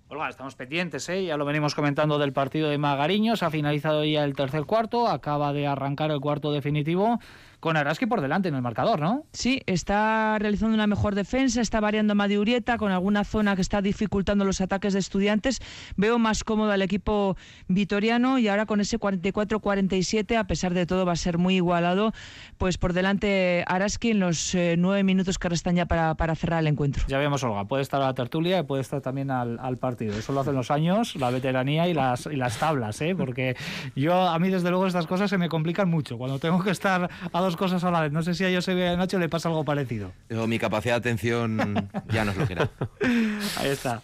[0.08, 1.24] Olga, estamos pendientes, ¿eh?
[1.24, 5.54] ya lo venimos comentando del partido de Magariños, ha finalizado ya el tercer cuarto, acaba
[5.54, 7.18] de arrancar el cuarto definitivo
[7.60, 9.24] con Araski por delante en el marcador, ¿no?
[9.32, 14.44] Sí, está realizando una mejor defensa, está variando Urieta con alguna zona que está dificultando
[14.44, 15.60] los ataques de estudiantes.
[15.96, 17.36] Veo más cómodo al equipo
[17.68, 22.12] vitoriano y ahora con ese 44-47, a pesar de todo, va a ser muy igualado.
[22.58, 26.60] Pues por delante Araski en los eh, nueve minutos que restan ya para, para, cerrar
[26.60, 27.04] el encuentro.
[27.08, 30.16] Ya vemos, Olga, puede estar a la tertulia y puede estar también al, al partido.
[30.16, 33.14] Eso lo hacen los años, la veteranía y las, y las tablas, ¿eh?
[33.16, 33.56] porque
[33.96, 36.18] yo, a mí desde luego estas cosas se me complican mucho.
[36.18, 38.12] Cuando tengo que estar a dos cosas a la vez.
[38.12, 40.12] No sé si a José Nacho le pasa algo parecido.
[40.46, 42.70] mi capacidad de atención ya no es lo que era.
[43.58, 44.02] Ahí está.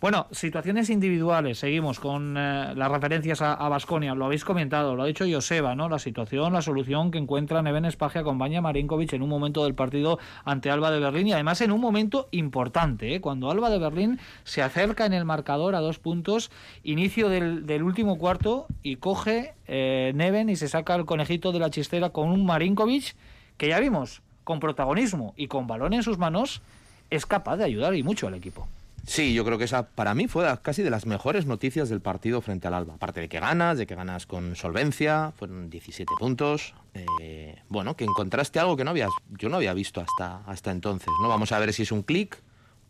[0.00, 1.58] Bueno, situaciones individuales.
[1.58, 4.14] Seguimos con eh, las referencias a Basconia.
[4.14, 5.88] Lo habéis comentado, lo ha dicho Joseba, ¿no?
[5.88, 9.74] La situación, la solución que encuentra Neven Espagia con Baña Marinkovic en un momento del
[9.74, 13.20] partido ante Alba de Berlín y además en un momento importante, ¿eh?
[13.20, 16.50] cuando Alba de Berlín se acerca en el marcador a dos puntos,
[16.82, 21.70] inicio del, último cuarto y coge eh, Neven y se saca el conejito de la
[21.70, 23.14] chistera con un Marinkovic
[23.56, 26.62] que ya vimos con protagonismo y con balón en sus manos
[27.10, 28.66] es capaz de ayudar y mucho al equipo.
[29.06, 32.40] Sí, yo creo que esa para mí fue casi de las mejores noticias del partido
[32.40, 32.94] frente al Alba.
[32.94, 36.74] Aparte de que ganas, de que ganas con solvencia, fueron 17 puntos.
[37.20, 41.08] Eh, bueno, que encontraste algo que no habías, yo no había visto hasta, hasta entonces.
[41.22, 41.28] ¿no?
[41.28, 42.38] Vamos a ver si es un clic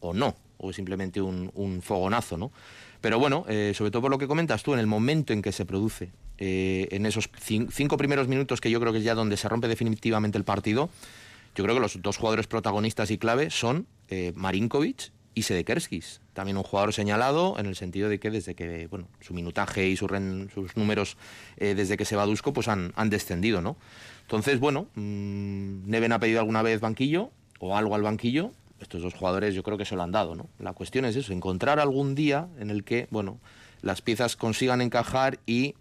[0.00, 2.52] o no, o simplemente un, fogonazo, ¿no?
[3.00, 5.52] Pero bueno, eh, sobre todo por lo que comentas tú, en el momento en que
[5.52, 7.28] se produce, eh, en esos
[7.70, 10.90] cinco primeros minutos que yo creo que es ya donde se rompe definitivamente el partido,
[11.54, 13.86] yo creo que los dos jugadores protagonistas y clave son
[14.34, 19.08] Marinkovic y Sedekerskis, también un jugador señalado en el sentido de que desde que bueno,
[19.20, 20.10] su minutaje y sus
[20.76, 21.16] números
[21.56, 23.76] eh, desde que se va Dusko pues han, han descendido, ¿no?
[24.22, 28.52] Entonces, bueno, mmm, Neven ha pedido alguna vez banquillo o algo al banquillo.
[28.80, 30.48] Estos dos jugadores yo creo que se lo han dado, ¿no?
[30.58, 33.38] La cuestión es eso, encontrar algún día en el que, bueno,
[33.82, 35.74] las piezas consigan encajar y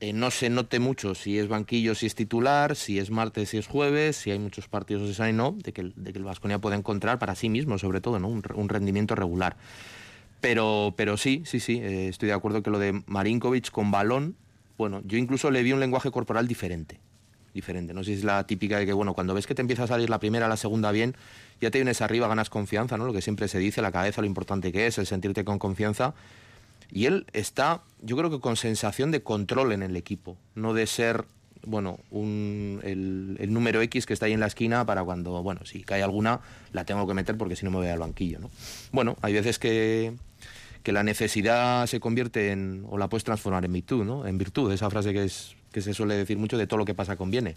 [0.00, 3.56] eh, no se note mucho si es banquillo, si es titular, si es martes, si
[3.56, 6.24] es jueves, si hay muchos partidos de San y no, de que, de que el
[6.24, 8.28] Vasconia puede encontrar para sí mismo, sobre todo, ¿no?
[8.28, 9.56] un, rendimiento regular.
[10.42, 14.36] Pero, pero sí, sí, sí, eh, estoy de acuerdo que lo de Marinkovic con balón,
[14.76, 17.00] bueno, yo incluso le vi un lenguaje corporal diferente.
[17.54, 17.94] Diferente.
[17.94, 19.86] No sé si es la típica de que, bueno, cuando ves que te empieza a
[19.86, 21.16] salir la primera, la segunda bien,
[21.62, 23.06] ya te vienes arriba, ganas confianza, ¿no?
[23.06, 26.12] Lo que siempre se dice, la cabeza, lo importante que es, el sentirte con confianza.
[26.90, 30.86] Y él está, yo creo que con sensación de control en el equipo, no de
[30.86, 31.24] ser,
[31.64, 35.82] bueno, un, el, número X que está ahí en la esquina para cuando, bueno, si
[35.82, 36.40] cae alguna,
[36.72, 38.50] la tengo que meter porque si no me voy al banquillo, ¿no?
[38.92, 40.14] Bueno, hay veces que,
[40.82, 44.26] que la necesidad se convierte en, o la puedes transformar en virtud, ¿no?
[44.26, 46.94] En virtud, esa frase que, es, que se suele decir mucho de todo lo que
[46.94, 47.56] pasa conviene.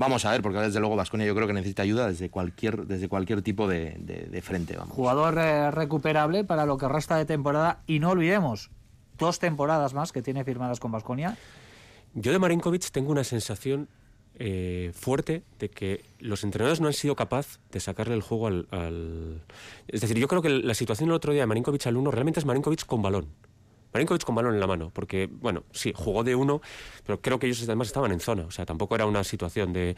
[0.00, 3.06] Vamos a ver, porque desde luego Vasconia yo creo que necesita ayuda desde cualquier, desde
[3.06, 4.74] cualquier tipo de, de, de frente.
[4.74, 4.94] Vamos.
[4.96, 8.70] Jugador eh, recuperable para lo que resta de temporada y no olvidemos,
[9.18, 11.36] dos temporadas más que tiene firmadas con Vasconia.
[12.14, 13.88] Yo de Marinkovic tengo una sensación
[14.38, 18.68] eh, fuerte de que los entrenadores no han sido capaces de sacarle el juego al,
[18.70, 19.42] al,
[19.86, 22.40] Es decir, yo creo que la situación el otro día de Marinkovic al uno realmente
[22.40, 23.26] es Marinkovic con balón.
[23.92, 26.60] Marinkovic con balón en la mano, porque, bueno, sí, jugó de uno,
[27.04, 29.96] pero creo que ellos además estaban en zona, o sea, tampoco era una situación de,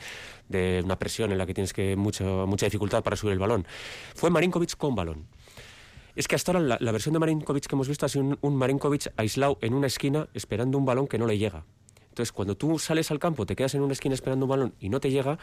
[0.48, 3.66] de una presión en la que tienes que mucho, mucha dificultad para subir el balón.
[4.14, 5.26] Fue Marinkovic con balón.
[6.14, 8.38] Es que hasta ahora la, la versión de Marinkovic que hemos visto ha sido un,
[8.40, 11.64] un Marinkovic aislado en una esquina esperando un balón que no le llega.
[12.10, 14.90] Entonces, cuando tú sales al campo, te quedas en una esquina esperando un balón y
[14.90, 15.38] no te llega,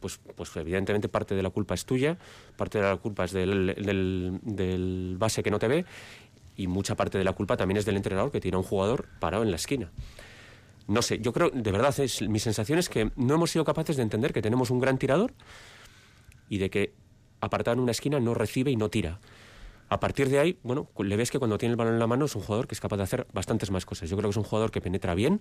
[0.00, 2.18] pues, pues evidentemente parte de la culpa es tuya,
[2.56, 5.86] parte de la culpa es del, del, del base que no te ve
[6.56, 9.08] y mucha parte de la culpa también es del entrenador que tiene a un jugador
[9.18, 9.90] parado en la esquina.
[10.86, 13.96] No sé, yo creo, de verdad, es, mi sensación es que no hemos sido capaces
[13.96, 15.32] de entender que tenemos un gran tirador
[16.48, 16.94] y de que
[17.40, 19.20] apartado en una esquina no recibe y no tira.
[19.90, 22.24] A partir de ahí, bueno, le ves que cuando tiene el balón en la mano
[22.26, 24.08] es un jugador que es capaz de hacer bastantes más cosas.
[24.08, 25.40] Yo creo que es un jugador que penetra bien,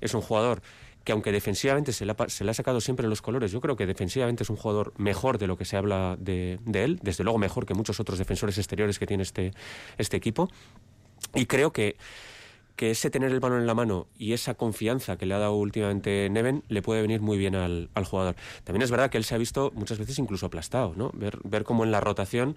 [0.00, 0.62] es un jugador
[1.02, 4.50] que aunque defensivamente se le, ha, sacado siempre los colores, yo creo que defensivamente es
[4.50, 7.74] un jugador mejor de lo que se habla de, de él, desde luego mejor que
[7.74, 9.52] muchos otros defensores exteriores que tiene este,
[9.98, 10.48] este equipo.
[11.34, 11.96] Y creo que
[12.76, 15.52] que ese tener el balón en la mano y esa confianza que le ha dado
[15.52, 18.36] últimamente Neven le puede venir muy bien al, al, jugador.
[18.64, 21.10] También es verdad que él se ha visto muchas veces incluso aplastado, ¿no?
[21.12, 22.56] Ver, ver cómo en la rotación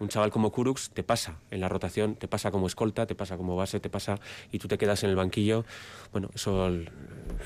[0.00, 3.36] un chaval como Kurux te pasa en la rotación, te pasa como escolta, te pasa
[3.36, 4.18] como base, te pasa
[4.50, 5.64] y tú te quedas en el banquillo.
[6.12, 6.70] Bueno, eso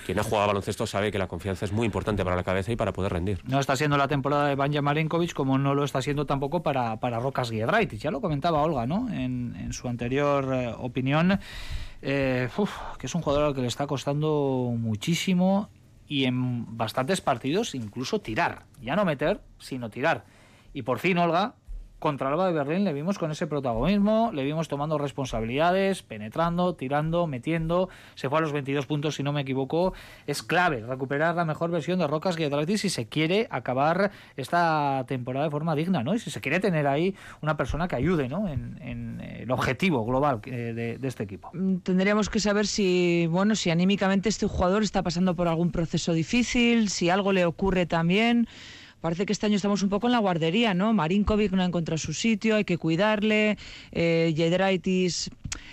[0.05, 2.77] quien ha jugado baloncesto sabe que la confianza es muy importante para la cabeza y
[2.77, 3.41] para poder rendir.
[3.45, 6.99] No está siendo la temporada de Banja Marinkovic como no lo está siendo tampoco para,
[7.01, 8.01] para Rocas Giedraitis.
[8.01, 9.09] Ya lo comentaba Olga, ¿no?
[9.11, 11.39] En, en su anterior eh, opinión.
[12.03, 12.49] Eh,
[12.99, 15.71] que es un jugador al que le está costando muchísimo
[16.07, 18.65] y en bastantes partidos incluso tirar.
[18.81, 20.25] Ya no meter, sino tirar.
[20.73, 21.55] Y por fin, Olga,
[21.99, 27.27] contra Alba de Berlín le vimos con ese protagonismo, le vimos tomando responsabilidades, penetrando, tirando,
[27.27, 29.95] metiendo, se fue a los 22 puntos si no me equivoco,
[30.27, 35.47] es clave recuperar la mejor versión de Rocas Giedraitis si se quiere acabar esta temporada
[35.47, 36.15] de forma digna, ¿no?
[36.15, 38.49] Y si se quiere tener ahí una persona que ayude, ¿no?
[38.49, 41.51] En, en el objetivo global de, de, este equipo.
[41.83, 46.89] Tendríamos que saber si, bueno, si anímicamente este jugador está pasando por algún proceso difícil,
[46.89, 48.49] si algo le ocurre también
[49.07, 50.93] parece que este año estamos un poco en la guardería, ¿no?
[50.93, 53.57] Marinkovic no ha encontrado su sitio, hay que cuidarle,
[53.93, 54.35] eh,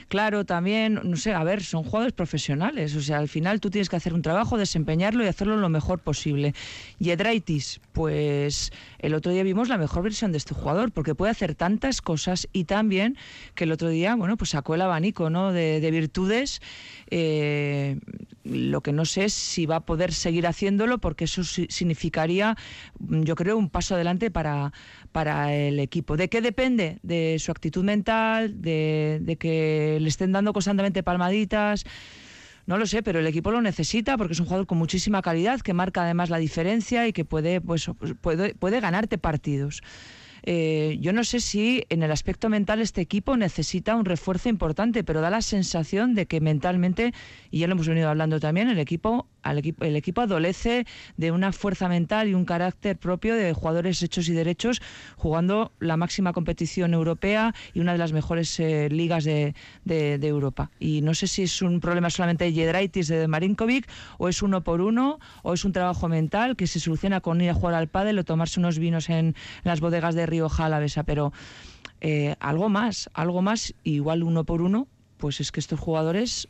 [0.07, 3.89] claro, también, no sé, a ver, son jugadores profesionales, o sea, al final tú tienes
[3.89, 6.53] que hacer un trabajo, desempeñarlo y hacerlo lo mejor posible.
[6.99, 11.55] Jedraitis, pues el otro día vimos la mejor versión de este jugador, porque puede hacer
[11.55, 13.17] tantas cosas y también
[13.55, 15.51] que el otro día, bueno, pues sacó el abanico, ¿no?
[15.51, 16.61] De, de virtudes.
[17.09, 17.99] Eh,
[18.43, 22.57] lo que no sé es si va a poder seguir haciéndolo, porque eso significaría,
[22.99, 24.73] yo creo, un paso adelante para,
[25.13, 26.17] para el equipo.
[26.17, 26.99] ¿De qué depende?
[27.03, 31.85] De su actitud mental, de, que le estén dando constantemente palmaditas.
[32.65, 35.61] No lo sé, pero el equipo lo necesita porque es un jugador con muchísima calidad,
[35.61, 39.81] que marca además la diferencia y que puede, pues, puede, puede ganarte partidos.
[40.43, 45.03] Eh, yo no sé si en el aspecto mental este equipo necesita un refuerzo importante,
[45.03, 47.13] pero da la sensación de que mentalmente,
[47.51, 50.85] y ya lo hemos venido hablando también, el equipo, al equipo, el equipo adolece
[51.17, 54.81] de una fuerza mental y un carácter propio de jugadores hechos y derechos,
[55.17, 60.27] jugando la máxima competición europea y una de las mejores eh, ligas de, de, de,
[60.27, 60.71] Europa.
[60.79, 64.63] Y no sé si es un problema solamente de Jedraitis de Marinkovic, o es uno
[64.63, 67.87] por uno, o es un trabajo mental que se soluciona con ir a jugar al
[67.87, 71.31] pádel o tomarse unos vinos en, las bodegas de Río Jalavesa, pero
[72.01, 76.47] eh, algo más, algo más, igual uno por uno, pues es que estos jugadores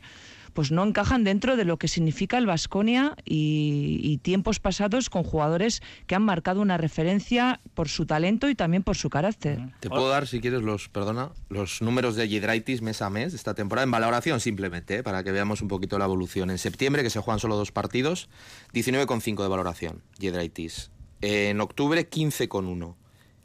[0.54, 5.24] pues no encajan dentro de lo que significa el Vasconia y, y, tiempos pasados con
[5.24, 9.58] jugadores que han marcado una referencia por su talento y también por su carácter.
[9.80, 13.36] Te puedo dar, si quieres, los, perdona, los números de Yedraitis mes a mes de
[13.36, 15.02] esta temporada en valoración simplemente, ¿eh?
[15.02, 16.50] para que veamos un poquito la evolución.
[16.50, 18.28] En septiembre, que se juegan solo dos partidos,
[18.72, 20.92] 19,5 de valoración, Yedraitis.
[21.20, 22.94] En octubre, 15,1.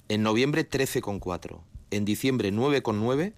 [0.09, 1.59] En noviembre 13,4.
[1.91, 3.33] En diciembre 9,9.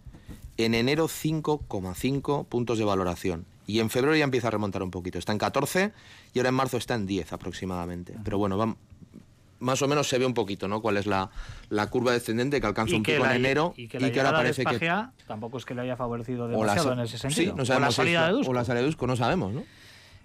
[0.57, 3.45] En enero 5,5 puntos de valoración.
[3.67, 5.19] Y en febrero ya empieza a remontar un poquito.
[5.19, 5.93] Está en 14
[6.33, 8.15] y ahora en marzo está en 10 aproximadamente.
[8.23, 8.75] Pero bueno, va,
[9.61, 10.81] más o menos se ve un poquito, ¿no?
[10.81, 11.29] Cuál es la,
[11.69, 14.91] la curva descendente que alcanza un pico en enero y que, ahora parece que
[15.27, 17.53] tampoco es que le haya favorecido demasiado en ese sentido.
[17.53, 18.51] Sí, no o la salida de Dusko.
[18.51, 19.63] O la salida de Dusko, no sabemos, ¿no?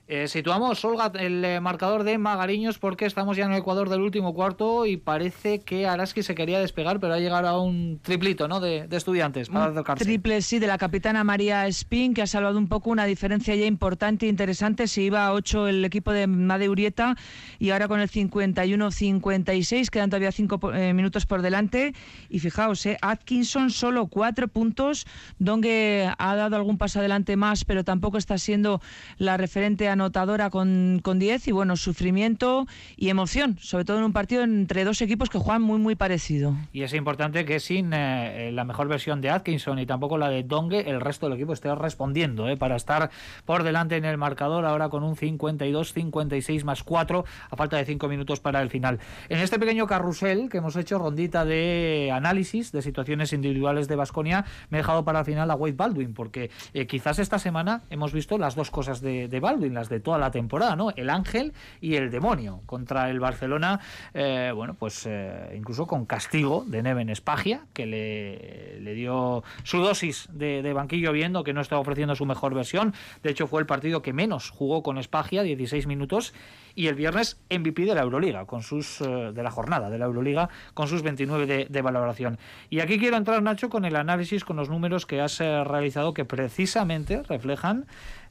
[0.09, 4.03] Eh, situamos, Olga, el eh, marcador de Magariños porque estamos ya en el Ecuador del
[4.03, 8.47] último cuarto y parece que Araski se quería despegar, pero ha llegado a un triplito
[8.47, 8.61] ¿no?
[8.61, 12.91] de, estudiantes para Triple, sí, de la capitana María Spin, que ha salvado un poco
[12.91, 14.87] una diferencia ya importante e interesante.
[14.87, 17.17] Se iba a 8 el equipo de Made Urieta
[17.59, 21.95] y ahora con el 51-56 quedan todavía 5 eh, minutos por delante.
[22.29, 25.05] Y fijaos, Atkinson solo 4 puntos.
[25.41, 28.81] Donge ha dado algún paso adelante más, pero tampoco está siendo
[29.19, 34.05] la referente a anotadora con, con 10 y bueno, sufrimiento y emoción, sobre todo en
[34.05, 36.55] un partido entre dos equipos que juegan muy muy parecido.
[36.73, 40.43] Y es importante que sin eh, la mejor versión de Atkinson y tampoco la de
[40.43, 43.11] Dongue, el resto del equipo esté respondiendo eh, para estar
[43.45, 48.09] por delante en el marcador ahora con un 52-56 más 4 a falta de 5
[48.09, 49.01] minutos para el final.
[49.29, 54.45] En este pequeño carrusel que hemos hecho, rondita de análisis de situaciones individuales de Basconia,
[54.71, 58.13] me he dejado para el final a Wade Baldwin porque eh, quizás esta semana hemos
[58.13, 60.91] visto las dos cosas de, de Baldwin, las de toda la temporada, ¿no?
[60.91, 63.81] El ángel y el demonio contra el Barcelona,
[64.15, 69.79] eh, bueno, pues eh, incluso con castigo de Neven Espagia, que le, le dio su
[69.79, 72.95] dosis de, banquillo viendo que no estaba ofreciendo su mejor versión.
[73.23, 76.35] De hecho, fue el partido que menos jugó con Espagia, 16 minutos,
[76.77, 80.05] y el viernes MVP de la Euroliga, con sus eh, de la jornada de la
[80.05, 82.39] Euroliga, con sus 29 de, valoración.
[82.71, 86.25] Y aquí quiero entrar, Nacho, con el análisis, con los números que has realizado que
[86.25, 87.87] precisamente reflejan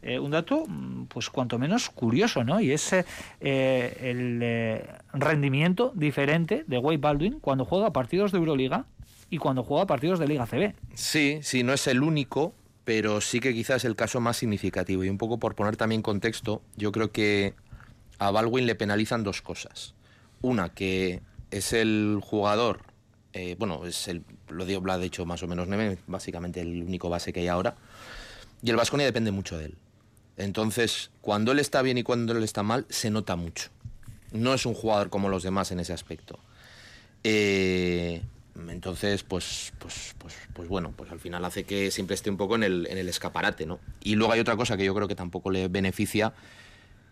[0.06, 2.62] eh, un dato, mm, pues cuanto menos curioso, ¿no?
[2.62, 3.04] Y es eh,
[3.42, 8.86] el eh, rendimiento diferente de Wade Baldwin cuando juega partidos de Euroliga
[9.32, 10.76] y cuando juega partidos de Liga CB.
[10.94, 12.54] Sí, sí, no es el único,
[12.84, 15.04] pero sí que quizás es el caso más significativo.
[15.04, 17.56] Y un poco por poner también contexto, yo creo que
[18.20, 19.94] a Baldwin le penalizan dos cosas.
[20.42, 22.82] Una, que es el jugador,
[23.58, 27.34] bueno, es el, lo, lo ha dicho más o menos Neme, básicamente el único base
[27.34, 27.76] que hay ahora,
[28.62, 29.76] y el Vasconia depende mucho de él.
[30.38, 33.70] Entonces, cuando él está bien y cuando él está mal, se nota mucho.
[34.32, 36.40] No es un jugador como los demás en ese aspecto.
[37.24, 38.22] Eh,
[38.70, 42.56] entonces, pues, pues, pues, pues bueno, pues al final hace que siempre esté un poco
[42.56, 43.80] en el, en el escaparate, ¿no?
[44.02, 46.34] Y luego hay otra cosa que yo creo que tampoco le beneficia,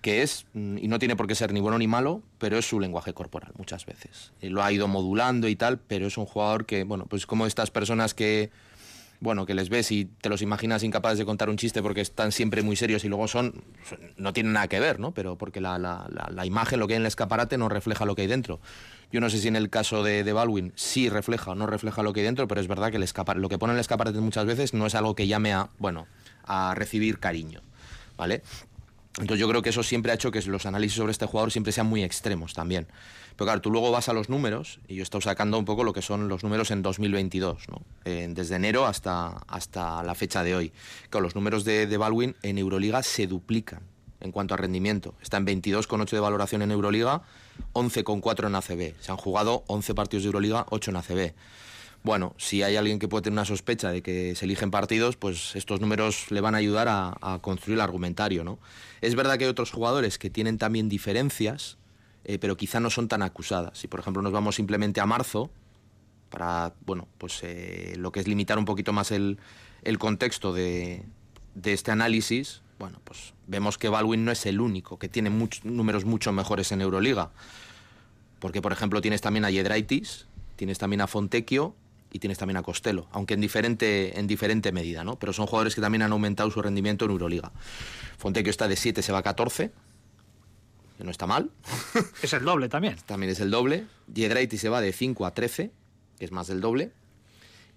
[0.04, 2.68] que es, mm, y no tiene por qué ser ni bueno ni malo, pero es
[2.68, 4.34] su lenguaje corporal muchas veces.
[4.42, 7.48] Y lo ha ido modulando y tal, pero es un jugador que, bueno, pues como
[7.48, 8.52] estas personas que
[9.22, 12.34] bueno, que les ves y te los imaginas incapaces de contar un chiste porque están
[12.34, 13.63] siempre muy serios y luego son,
[14.18, 15.13] no tienen nada que ver, ¿no?
[15.13, 18.16] Pero porque la, la, la, imagen, lo que hay en el escaparate, no refleja lo
[18.16, 18.60] que hay dentro.
[19.13, 22.04] Yo no sé si en el caso de, de Baldwin sí refleja o no refleja
[22.04, 24.20] lo que hay dentro, pero es verdad que el lo que pone en el escaparate
[24.20, 26.06] muchas veces no es algo que llame a, bueno,
[26.44, 27.62] a recibir cariño,
[28.18, 28.44] ¿vale?
[29.19, 31.71] Entonces yo creo que eso siempre ha hecho que los análisis sobre este jugador siempre
[31.71, 32.88] sean muy extremos también.
[33.36, 35.84] Pero claro, tú luego vas a los números, y yo he estado sacando un poco
[35.84, 37.82] lo que son los números en 2022, ¿no?
[38.04, 40.71] desde enero hasta, hasta la fecha de hoy.
[41.10, 43.82] Claro, los números de, de Baldwin en Euroliga se duplican
[44.19, 45.13] en cuanto a rendimiento.
[45.21, 47.21] Está en 22,8 de valoración en Euroliga,
[47.73, 48.95] 11,4 en ACB.
[49.02, 51.34] Se han jugado 11 partidos de Euroliga, 8 en ACB.
[52.04, 55.56] Bueno, si hay alguien que puede tener una sospecha de que se eligen partidos, pues
[55.56, 58.60] estos números le van a ayudar a, construir el argumentario, ¿no?
[59.00, 61.78] Es verdad que hay otros jugadores que tienen también diferencias,
[62.26, 63.78] eh, pero quizá no son tan acusadas.
[63.78, 65.50] Si por ejemplo nos vamos simplemente a marzo,
[66.30, 69.39] para bueno, pues eh, lo que es limitar un poquito más el,
[69.84, 71.06] el contexto de,
[71.56, 75.30] de, este análisis, bueno, pues vemos que Baldwin no es el único, que tiene
[75.63, 77.32] números mucho mejores en Euroliga.
[78.39, 81.76] Porque, por ejemplo, tienes también a Yedraitis, tienes también a Fontecchio
[82.13, 85.17] y tienes también a Costello, aunque en diferente, en diferente medida, ¿no?
[85.17, 87.52] Pero son jugadores que también han aumentado su rendimiento en Euroliga.
[88.19, 89.71] Fontecchio está de 7, se va a 14,
[90.99, 91.49] no está mal.
[92.21, 92.95] Es el doble también.
[93.06, 93.88] también es el doble.
[94.14, 95.72] Yedraiti se va de 5 a 13,
[96.20, 96.91] que es más del doble.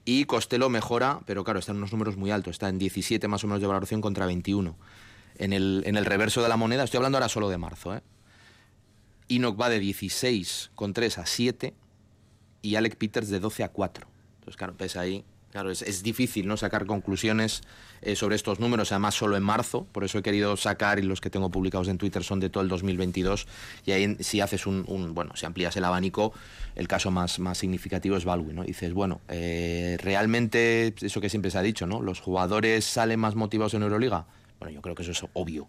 [0.04, 2.52] Y Costello mejora, pero claro, está en unos números muy altos.
[2.52, 4.76] Está en 17 más o menos de valoración contra 21.
[5.38, 8.02] En el, en el reverso de la moneda, estoy hablando ahora solo de marzo, ¿eh?
[9.28, 11.74] Enoch va de 16 con 3 a 7
[12.62, 14.15] y Alec Peters de 12 a 4.
[14.46, 15.24] Entonces, claro, pesa ahí
[15.56, 16.58] Claro, es, difícil ¿no?
[16.58, 17.62] sacar conclusiones
[18.02, 21.22] eh, sobre estos números, además solo en marzo, por eso he querido sacar, y los
[21.22, 23.46] que tengo publicados en Twitter son de todo el 2022,
[23.86, 26.34] y ahí si haces un, bueno, si amplías el abanico,
[26.74, 28.64] el caso más, más significativo es Baldwin, ¿no?
[28.64, 32.02] dices, bueno, eh, realmente, eso que siempre se ha dicho, ¿no?
[32.02, 34.26] ¿Los jugadores salen más motivados en Euroliga?
[34.58, 35.68] Bueno, yo creo que eso es obvio.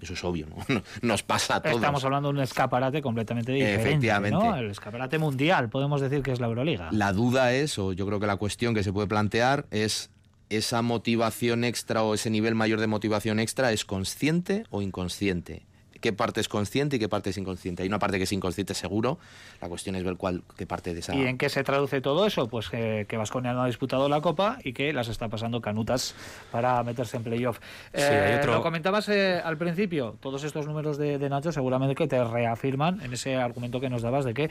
[0.00, 0.82] Eso es obvio, ¿no?
[1.02, 1.76] Nos pasa a todos.
[1.76, 3.88] Estamos hablando de un escaparate completamente diferente.
[3.88, 4.38] Efectivamente.
[4.38, 4.56] ¿no?
[4.56, 6.88] El escaparate mundial, podemos decir que es la Euroliga.
[6.92, 10.10] La duda es, o yo creo que la cuestión que se puede plantear es
[10.50, 15.67] esa motivación extra o ese nivel mayor de motivación extra es consciente o inconsciente
[16.00, 17.82] qué parte es consciente y qué parte es inconsciente.
[17.82, 19.18] Hay una parte que es inconsciente seguro,
[19.60, 21.14] la cuestión es ver cuál, qué parte de esa...
[21.14, 22.48] ¿Y en qué se traduce todo eso?
[22.48, 26.14] Pues que, Vasconia no ha disputado la Copa y que las está pasando canutas
[26.52, 27.58] para meterse en playoff.
[27.92, 33.02] Eh, lo comentabas eh, al principio, todos estos números de, Nacho seguramente que te reafirman
[33.02, 34.50] en ese argumento que nos dabas de que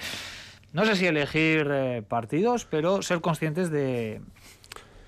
[0.73, 4.21] no sé si elegir eh, partidos, pero ser conscientes de,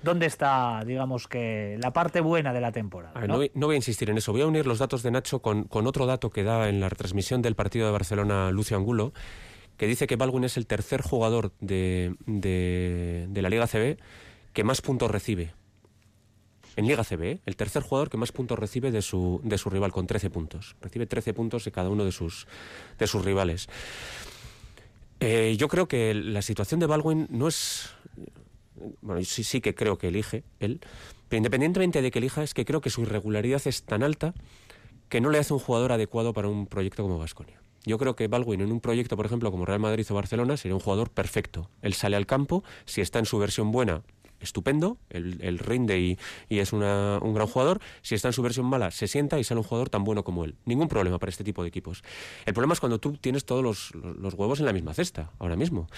[0.02, 3.26] dónde está, digamos que, la parte buena de la temporada.
[3.26, 3.38] ¿no?
[3.38, 4.32] voy, a insistir en eso.
[4.32, 7.42] Voy a unir los datos de Nacho con, otro dato que da en la retransmisión
[7.42, 9.12] del partido de Barcelona Lucio Angulo,
[9.76, 13.98] que dice que Baldwin es el tercer jugador de, la Liga CB
[14.52, 15.54] que más puntos recibe.
[16.76, 17.40] En Liga CB, ¿eh?
[17.46, 20.76] el tercer jugador que más puntos recibe de su, de su rival, con 13 puntos.
[20.80, 22.46] Recibe 13 puntos de cada uno de sus,
[22.98, 23.68] de sus rivales.
[25.18, 27.90] Eh, yo creo que la situación de Baldwin no es
[29.00, 30.80] bueno, sí, sí que creo que elige él,
[31.28, 34.34] pero independientemente de que elija, es que creo que su irregularidad es tan alta
[35.08, 37.60] que no le hace un jugador adecuado para un proyecto como Vasconia.
[37.84, 40.74] Yo creo que Baldwin en un proyecto, por ejemplo, como Real Madrid o Barcelona, sería
[40.74, 41.70] un jugador perfecto.
[41.82, 44.02] Él sale al campo, si está en su versión buena,
[44.40, 46.18] estupendo, él, rinde y,
[46.48, 47.80] es un gran jugador.
[48.02, 50.44] Si está en su versión mala, se sienta y sale un jugador tan bueno como
[50.44, 50.56] él.
[50.64, 52.02] Ningún problema para este tipo de equipos.
[52.44, 55.56] El problema es cuando tú tienes todos los, los huevos en la misma cesta, ahora
[55.56, 55.88] mismo.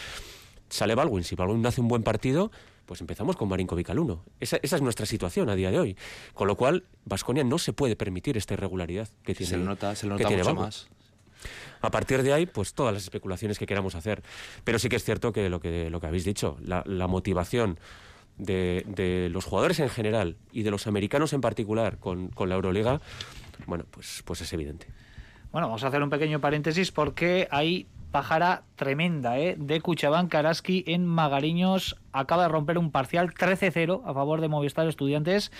[0.69, 2.51] Sale Baldwin, si Baldwin hace un buen partido,
[2.87, 4.25] pues empezamos con Marinkovic al 1.
[4.41, 5.97] Esa, esa, es nuestra situación a día de hoy.
[6.35, 9.51] Con lo cual, Vasconia no se puede permitir esta irregularidad que tiene.
[9.51, 10.89] Se lo nota, se lo nota mucho más.
[11.81, 14.23] A partir de ahí, pues todas las especulaciones que queramos hacer.
[14.65, 17.79] Pero sí que es cierto que lo que, lo que habéis dicho, la, motivación
[18.39, 22.55] de, de, los jugadores en general y de los americanos en particular con, con la
[22.55, 23.01] Euroliga,
[23.67, 24.87] bueno, pues, pues es evidente.
[25.51, 29.57] Bueno, vamos a hacer un pequeño paréntesis porque hay pájara tremenda ¿eh?
[29.59, 31.97] de Cuchabán Karaski en Magariños.
[32.13, 35.51] Acaba de romper un parcial 13-0 a favor de Movistar Estudiantes.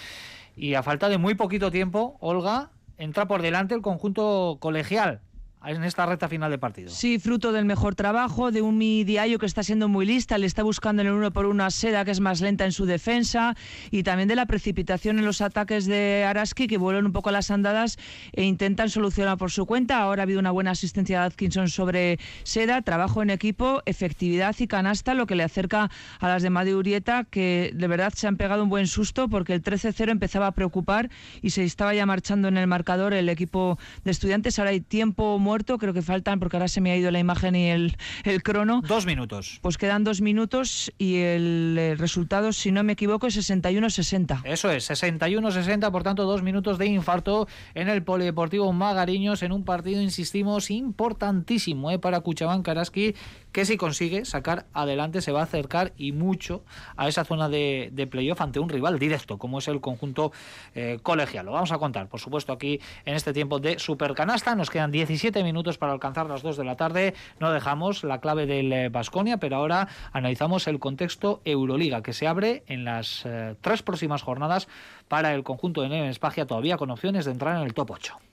[0.55, 5.21] Y a falta de muy poquito tiempo, Olga, entra por delante el conjunto colegial
[5.65, 6.91] en esta recta final de partido.
[6.91, 10.63] Sí, fruto del mejor trabajo de un Diayo que está siendo muy lista, le está
[10.63, 13.55] buscando en el uno por una Seda que es más lenta en su defensa
[13.91, 17.33] y también de la precipitación en los ataques de Araski que vuelven un poco a
[17.33, 17.99] las andadas
[18.33, 19.99] e intentan solucionar por su cuenta.
[19.99, 24.67] Ahora ha habido una buena asistencia de Atkinson sobre Seda, trabajo en equipo, efectividad y
[24.67, 28.37] canasta, lo que le acerca a las de Madi Urieta que de verdad se han
[28.37, 31.11] pegado un buen susto porque el 13-0 empezaba a preocupar
[31.41, 34.59] y se estaba ya marchando en el marcador el equipo de estudiantes.
[34.59, 35.39] Ahora hay tiempo
[35.79, 38.83] creo que faltan, porque ahora se me ha ido la imagen y el, el crono.
[38.87, 39.59] Dos minutos.
[39.63, 44.43] Pues quedan dos minutos y el, resultado, si no me equivoco, es 61-60.
[44.45, 49.65] Eso es, 61-60, por tanto, dos minutos de infarto en el Polideportivo Magariños en un
[49.65, 51.99] partido, insistimos, importantísimo ¿eh?
[51.99, 53.15] para Cuchabán Karaski,
[53.53, 56.65] que si consigue sacar adelante se va a acercar y mucho
[56.97, 60.33] a esa zona de, playoff ante un rival directo, como es el conjunto
[60.75, 61.47] eh, colegial.
[61.47, 64.55] Lo vamos a contar, por supuesto, aquí en este tiempo de Supercanasta.
[64.55, 67.15] Nos quedan 17 minutos para alcanzar las 2 de la tarde.
[67.39, 72.65] No dejamos la clave del Vasconia, pero ahora analizamos el contexto Euroliga, que se abre
[72.67, 74.69] en las eh, tres próximas jornadas
[75.09, 78.32] para el conjunto de Neve Espagia, todavía con opciones de entrar en el top 8.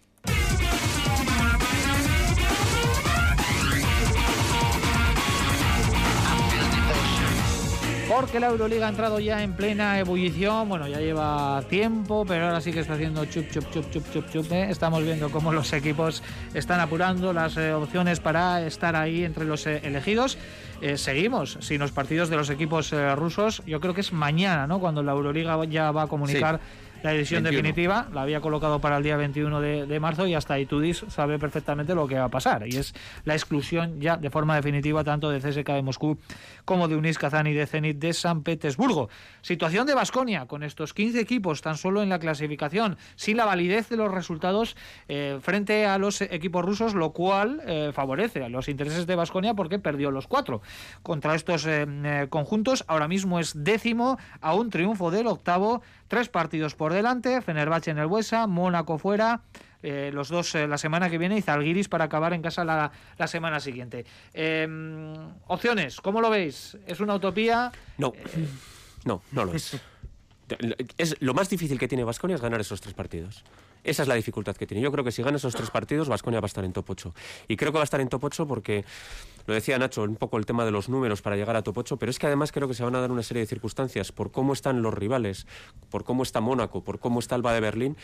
[8.09, 10.67] Porque la Euroliga ha entrado ya en plena ebullición.
[10.67, 14.29] Bueno, ya lleva tiempo, pero ahora sí que está haciendo chup, chup, chup, chup, chup,
[14.31, 14.51] chup.
[14.51, 14.71] ¿eh?
[14.71, 16.23] Estamos viendo cómo los equipos
[16.55, 20.39] están apurando las eh, opciones para estar ahí entre los eh, elegidos.
[20.95, 23.61] seguimos sin los partidos de los equipos rusos.
[23.67, 24.79] Yo creo que es mañana, ¿no?
[24.79, 26.59] Cuando la Euroliga ya va a comunicar
[27.03, 28.07] la edición definitiva.
[28.13, 32.07] La había colocado para el día 21 de, marzo y hasta Itudis sabe perfectamente lo
[32.07, 32.67] que va a pasar.
[32.67, 32.93] Y es
[33.25, 36.17] la exclusión ya de forma definitiva tanto de CSK de Moscú
[36.65, 39.09] como de Unis Kazan y de Zenit de San Petersburgo.
[39.41, 43.89] Situación de Basconia con estos 15 equipos tan solo en la clasificación, sin la validez
[43.89, 44.75] de los resultados
[45.07, 49.53] eh, frente a los equipos rusos, lo cual eh, favorece a los intereses de Basconia
[49.53, 50.61] porque perdió los cuatro
[51.03, 52.83] contra estos eh, conjuntos.
[52.87, 57.99] Ahora mismo es décimo a un triunfo del octavo Tres partidos por delante, Fenerbahce en
[57.99, 59.41] el Buesa, Mónaco fuera,
[59.83, 63.27] eh, los dos eh, la semana que viene y Zalgiris para acabar en casa la,
[63.27, 64.07] semana siguiente.
[64.33, 65.13] Em,
[65.45, 66.75] opciones, ¿cómo lo veis?
[66.87, 67.71] ¿Es una utopía?
[67.99, 68.47] No, eh,
[69.05, 69.79] no, no lo es.
[70.97, 71.15] es.
[71.21, 73.43] Lo más difícil que tiene Vasconia es ganar esos tres partidos.
[73.83, 74.81] Esa es la dificultad que tiene.
[74.81, 77.13] Yo creo que si gana esos tres partidos, Vasconia va a estar en top 8.
[77.47, 78.83] Y creo que va a estar en top 8 porque
[79.49, 81.97] Lo decía Nacho, un poco el tema de los números para llegar a top 8,
[81.97, 84.31] pero es que además creo que se van a dar una serie de circunstancias por
[84.31, 85.47] cómo están los rivales,
[85.89, 87.97] por cómo está Mónaco, por cómo está Alba de Berlín,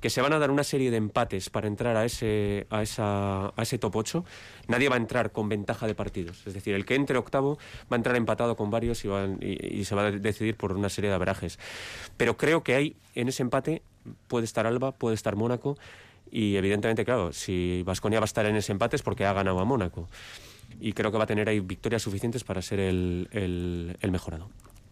[0.00, 3.46] que se van a dar una serie de empates para entrar a ese, a esa,
[3.46, 4.24] a ese top 8.
[4.68, 6.46] Nadie va a entrar con ventaja de partidos.
[6.46, 7.58] Es decir, el que entre octavo
[7.90, 9.08] va a entrar empatado con varios y,
[9.40, 11.58] y se va a decidir por una serie de averajes.
[12.16, 13.82] Pero creo que hay en ese empate
[14.28, 15.76] puede estar Alba, puede estar Mónaco
[16.32, 19.60] y evidentemente, claro, si Vasconia va a estar en ese empate es porque ha ganado
[19.60, 20.08] a Mónaco.
[20.80, 23.28] Y creo que va a tener ahí victorias suficientes para ser el,
[24.00, 24.48] el, mejorado.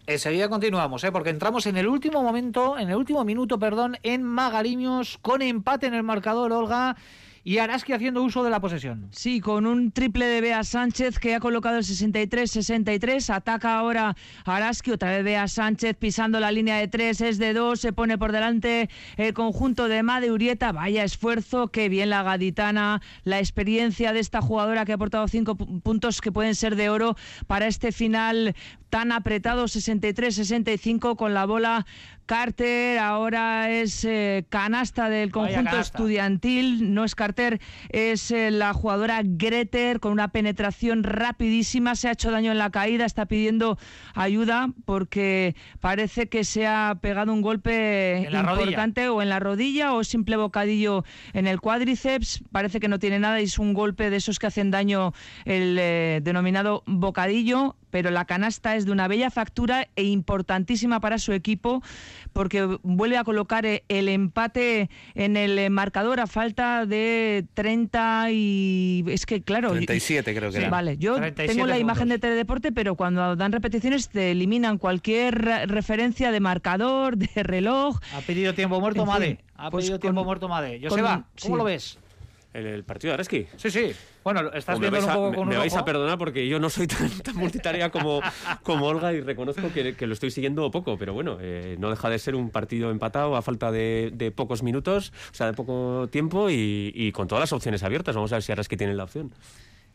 [0.07, 1.11] Enseguida continuamos, ¿eh?
[1.11, 5.87] porque entramos en el último momento, en el último minuto, perdón, en Magariños, con empate
[5.87, 6.97] en el marcador, Olga
[7.45, 9.09] y Araski haciendo uso de la posesión.
[9.13, 13.33] Sí, con un triple de Bea Sánchez que ha colocado el 63-63.
[13.35, 17.81] Ataca ahora Araski, otra vez Bea Sánchez pisando la línea de tres, es de dos,
[17.81, 20.73] se pone por delante el conjunto de Made Urieta.
[20.73, 25.57] Vaya esfuerzo, qué bien la gaditana, la experiencia de esta jugadora que ha aportado cinco
[25.57, 27.17] puntos que pueden ser de oro
[27.47, 28.55] para este final
[28.91, 31.87] tan apretado, 63-65 con la bola.
[32.27, 39.23] Carter, ahora es eh, canasta del conjunto estudiantil, no es Carter, es eh, la jugadora
[39.25, 43.79] Greter con una penetración rapidísima, se ha hecho daño en la caída, está pidiendo
[44.15, 50.05] ayuda porque parece que se ha pegado un golpe importante o en la rodilla o
[50.05, 54.19] simple bocadillo en el cuádriceps, parece que no tiene nada y es un golpe de
[54.19, 55.15] esos que hacen daño
[55.47, 61.19] el eh, denominado bocadillo pero la canasta es de una bella factura e importantísima para
[61.19, 61.83] su equipo
[62.33, 68.31] porque vuelve a colocar eh, el empate en el eh, marcador a falta de 30
[68.31, 70.71] y es que claro 37 creo que era.
[70.71, 75.35] vale yo tengo la imagen de Teledeporte pero cuando dan repeticiones te eliminan cualquier
[75.69, 80.49] referencia de marcador de reloj ha pedido tiempo muerto Made ha pues pedido tiempo muerto
[80.49, 81.99] Made Joseba ¿cómo lo ves?
[82.53, 83.47] ¿El, partido de Areski?
[83.57, 83.93] Sí, sí.
[84.23, 86.87] Bueno, estás viendo un poco con Me vais a perdonar porque yo no soy
[87.25, 88.21] tan, multitarea como,
[88.63, 92.19] como Olga y reconozco que, lo estoy siguiendo poco, pero bueno, eh, no deja de
[92.19, 96.93] ser un partido empatado a falta de, pocos minutos, o sea, de poco tiempo y,
[96.95, 98.15] y, con todas las opciones abiertas.
[98.15, 99.33] Vamos a ver si Areski tiene la opción.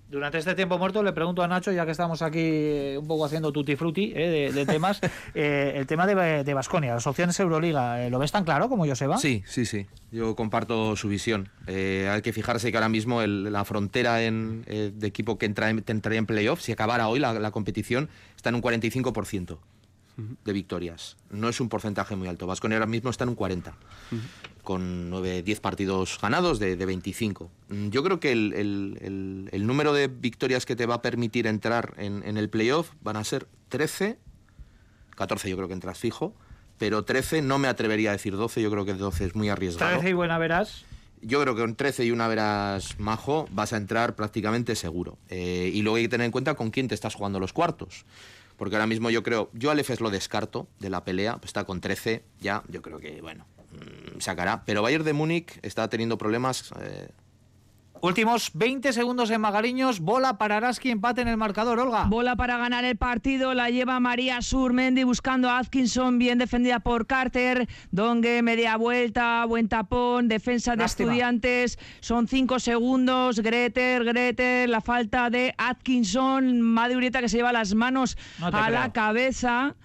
[0.09, 3.25] Durante este tiempo muerto le pregunto a Nacho, ya que estamos aquí eh, un poco
[3.25, 5.01] haciendo tutti frutti eh, de, temas,
[5.33, 9.17] eh, el tema de Basconia, las opciones Euroliga, ¿lo ves tan claro como Joseba?
[9.17, 9.87] Sí, sí, sí.
[10.11, 11.49] Yo comparto su visión.
[11.67, 16.25] hay que fijarse que ahora mismo la frontera en, de equipo que entra, entraría en
[16.25, 19.57] playoff, si acabara hoy la, competición, está en un 45%
[20.45, 21.17] de victorias.
[21.31, 22.47] No es un porcentaje muy alto.
[22.47, 23.73] Vasconia ahora mismo está en un 40
[24.66, 27.49] con 9, 10 partidos ganados de, 25.
[27.70, 32.38] Mm, yo creo que el, número de victorias que te va a permitir entrar en,
[32.38, 34.18] el playoff van a ser 13,
[35.16, 36.34] 14 yo creo que entras fijo,
[36.78, 39.93] pero 13 no me atrevería a decir 12, yo creo que 12 es muy arriesgado.
[39.93, 40.84] 13 y buena verás.
[41.22, 45.18] Yo creo que con 13 y una verás majo vas a entrar prácticamente seguro.
[45.30, 48.05] Eh, y luego hay que tener en cuenta con quién te estás jugando los cuartos.
[48.57, 51.63] Porque ahora mismo yo creo, yo al EFES lo descarto de la pelea, pues está
[51.63, 53.45] con 13, ya, yo creo que, bueno,
[54.20, 54.63] sacará.
[54.66, 56.72] Pero Bayern de Múnich está teniendo problemas.
[56.80, 57.09] Eh,
[58.01, 62.03] Últimos 20 segundos en Magariños, bola para Araski, empate en el marcador, Olga.
[62.03, 67.07] Bola para ganar el partido, la lleva María Surmendi buscando a Atkinson, bien defendida por
[67.07, 74.82] Carter, Dongue, media vuelta, buen tapón, defensa de estudiantes, son 5 segundos, Greter, Greter, la
[74.82, 79.76] falta de Atkinson, Madurieta que se lleva las manos a la cabeza.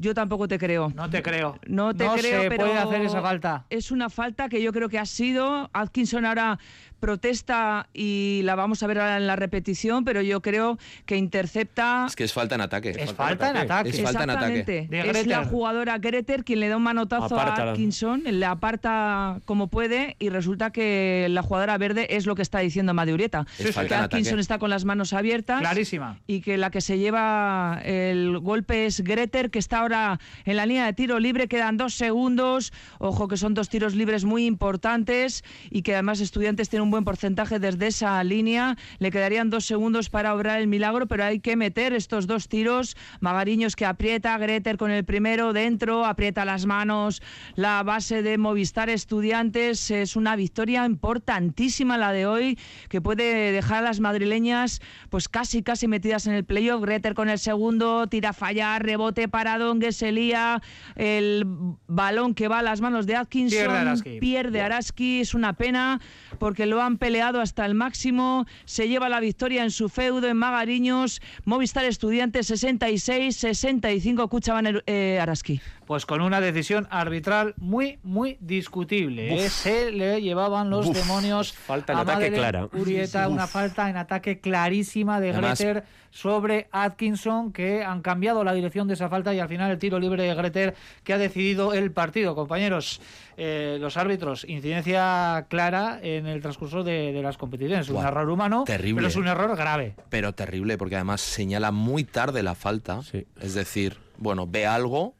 [0.00, 0.92] Yo tampoco te creo.
[0.94, 1.58] No te creo.
[1.66, 3.66] No te creo, se pero puede hacer esa falta.
[3.68, 5.68] Es una falta que yo creo que ha sido.
[5.72, 6.60] Atkinson ahora
[6.98, 12.06] protesta y la vamos a ver ahora en la repetición, pero yo creo que intercepta.
[12.08, 12.90] Es que es falta en ataque.
[12.90, 13.90] Es falta en ataque.
[13.90, 14.88] Es falta en ataque.
[14.90, 20.16] Es la jugadora Greter quien le da un manotazo a Atkinson, le aparta como puede
[20.18, 23.46] y resulta que la jugadora verde es lo que está diciendo Madurieta.
[23.56, 25.60] que Atkinson está con las manos abiertas.
[25.60, 26.18] Clarísima.
[26.26, 30.66] Y que la que se lleva el golpe es Greter, que está ahora en la
[30.66, 31.48] línea de tiro libre.
[31.48, 32.72] Quedan dos segundos.
[32.98, 37.04] Ojo que son dos tiros libres muy importantes y que además estudiantes tienen un buen
[37.04, 38.76] porcentaje desde esa línea.
[38.98, 42.96] Le quedarían dos segundos para obrar el milagro, pero hay que meter estos dos tiros.
[43.20, 47.22] Magariños que aprieta, Greter con el primero dentro, aprieta las manos.
[47.54, 52.58] La base de Movistar Estudiantes es una victoria importantísima la de hoy,
[52.88, 54.80] que puede dejar a las madrileñas
[55.10, 56.82] pues casi casi metidas en el playoff.
[56.82, 60.60] Greter con el segundo, tira fallar, rebote para Dongue, se lía
[60.96, 61.44] el
[61.86, 63.58] balón que va a las manos de Atkinson.
[63.58, 64.20] Pierde Araski.
[64.20, 66.00] Pierde Araski, es una pena
[66.38, 68.46] porque lo han peleado hasta el máximo.
[68.64, 71.20] Se lleva la victoria en su feudo en Magariños.
[71.44, 75.60] Movistar Estudiantes 66, 65 Cuchaban eh, Araski.
[75.86, 79.44] Pues con una decisión arbitral muy, muy discutible.
[79.44, 79.48] ¿eh?
[79.48, 81.52] Se le llevaban los demonios.
[81.52, 82.68] Falta en ataque clara.
[82.72, 88.88] Urieta, una falta en ataque clarísima de Greter sobre Atkinson, que han cambiado la dirección
[88.88, 90.74] de esa falta y al final el tiro libre de Greter
[91.04, 92.34] que ha decidido el partido.
[92.34, 93.00] Compañeros,
[93.40, 97.86] eh, los árbitros, incidencia clara en el transcurso de, las competiciones.
[97.86, 99.94] Es un error humano, pero es un error grave.
[100.10, 103.00] Pero terrible, porque además señala muy tarde la falta.
[103.40, 105.14] Es decir, bueno, ve algo,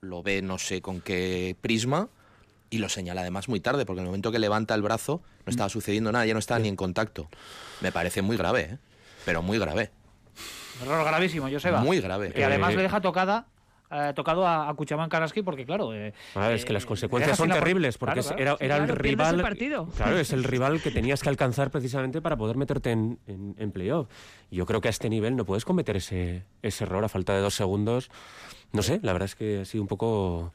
[0.00, 2.08] lo ve no sé con qué prisma
[2.68, 5.50] y lo señala además muy tarde, porque en el momento que levanta el brazo no
[5.50, 7.28] estaba sucediendo nada, ya no estaba ni en contacto.
[7.80, 8.78] Me parece muy grave, ¿eh?
[9.24, 9.92] pero muy grave.
[10.82, 11.80] error gravísimo, Joseba.
[11.80, 12.32] Muy grave.
[12.36, 13.46] Y además le deja tocada
[13.90, 16.12] eh, tocado a, a Kuchaman Karaski porque claro eh,
[16.52, 19.42] es que las eh, consecuencias son terribles porque era, era el rival
[19.96, 23.72] claro es el rival que tenías que alcanzar precisamente para poder meterte en, en, en
[23.72, 24.08] playoff.
[24.50, 27.40] Yo creo que a este nivel no puedes cometer ese, ese error a falta de
[27.40, 28.10] dos segundos.
[28.72, 30.52] No sé la verdad es que ha sido un poco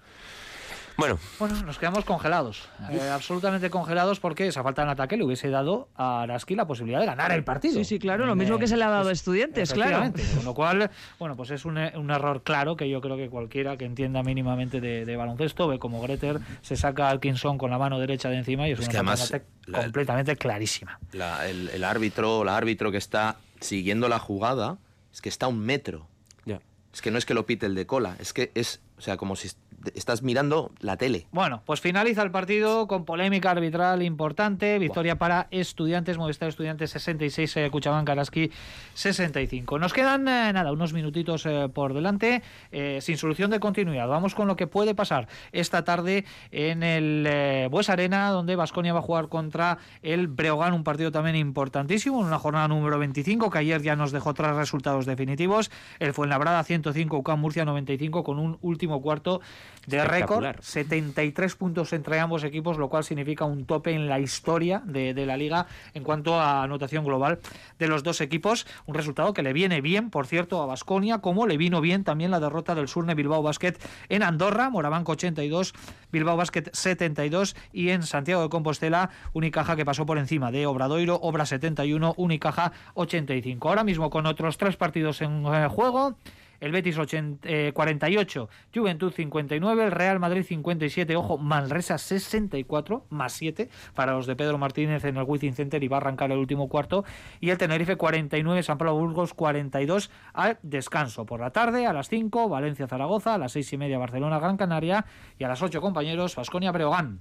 [0.97, 1.19] bueno.
[1.39, 5.89] Bueno, nos quedamos congelados, eh, absolutamente congelados porque esa falta en ataque le hubiese dado
[5.95, 7.75] a Araski la posibilidad de ganar el partido.
[7.75, 10.11] Sí, sí, claro, lo mismo que se le ha dado a estudiantes, claro.
[10.35, 13.85] Con lo cual, bueno, pues es un, error claro que yo creo que cualquiera que
[13.85, 18.29] entienda mínimamente de, baloncesto ve como Greter se saca a Alkinson con la mano derecha
[18.29, 19.33] de encima y es, una además,
[19.71, 20.99] completamente clarísima.
[21.45, 24.77] el, el árbitro, la árbitro que está siguiendo la jugada
[25.13, 26.07] es que está a un metro.
[26.45, 26.61] Ya.
[26.93, 29.17] Es que no es que lo pite el de cola, es que es, o sea,
[29.17, 29.49] como si
[29.95, 31.27] estás mirando la tele.
[31.31, 37.57] Bueno, pues finaliza el partido con polémica arbitral importante, victoria para Estudiantes, Movistar Estudiantes 66,
[37.57, 38.51] eh, Cuchabán Karaski
[38.93, 39.79] 65.
[39.79, 44.07] Nos quedan eh, nada, unos minutitos eh, por delante, eh, sin solución de continuidad.
[44.07, 48.99] Vamos con lo que puede pasar esta tarde en el Bues Arena, donde Vasconia va
[48.99, 53.57] a jugar contra el Breogán, un partido también importantísimo, en una jornada número 25, que
[53.57, 55.71] ayer ya nos dejó tres resultados definitivos.
[55.99, 59.41] El Fuenlabrada 105, UCAM Murcia 95, con un último cuarto
[59.87, 64.81] de récord, 73 puntos entre ambos equipos, lo cual significa un tope en la historia
[64.85, 67.39] de, la liga en cuanto a anotación global
[67.79, 68.67] de los dos equipos.
[68.85, 72.31] Un resultado que le viene bien, por cierto, a Basconia, como le vino bien también
[72.31, 73.73] la derrota del Surne Bilbao Basket
[74.09, 75.73] en Andorra, Morabanco 82,
[76.11, 81.19] Bilbao Basket 72 y en Santiago de Compostela, Unicaja que pasó por encima de Obradoiro,
[81.21, 83.67] Obra 71, Unicaja 85.
[83.67, 86.15] Ahora mismo con otros tres partidos en eh, juego
[86.61, 93.69] el Betis 48, eh, Juventud 59, el Real Madrid 57, ojo, Manresa 64, más 7
[93.95, 96.69] para los de Pedro Martínez en el Wizzing Center y va a arrancar el último
[96.69, 97.03] cuarto,
[97.39, 101.25] y el Tenerife 49, San Pablo Burgos 42 al descanso.
[101.25, 105.05] Por la tarde, a las 5, Valencia-Zaragoza, a las 6 y media Barcelona-Gran Canaria
[105.39, 107.19] y a las 8 compañeros, Vasconia-Breogán.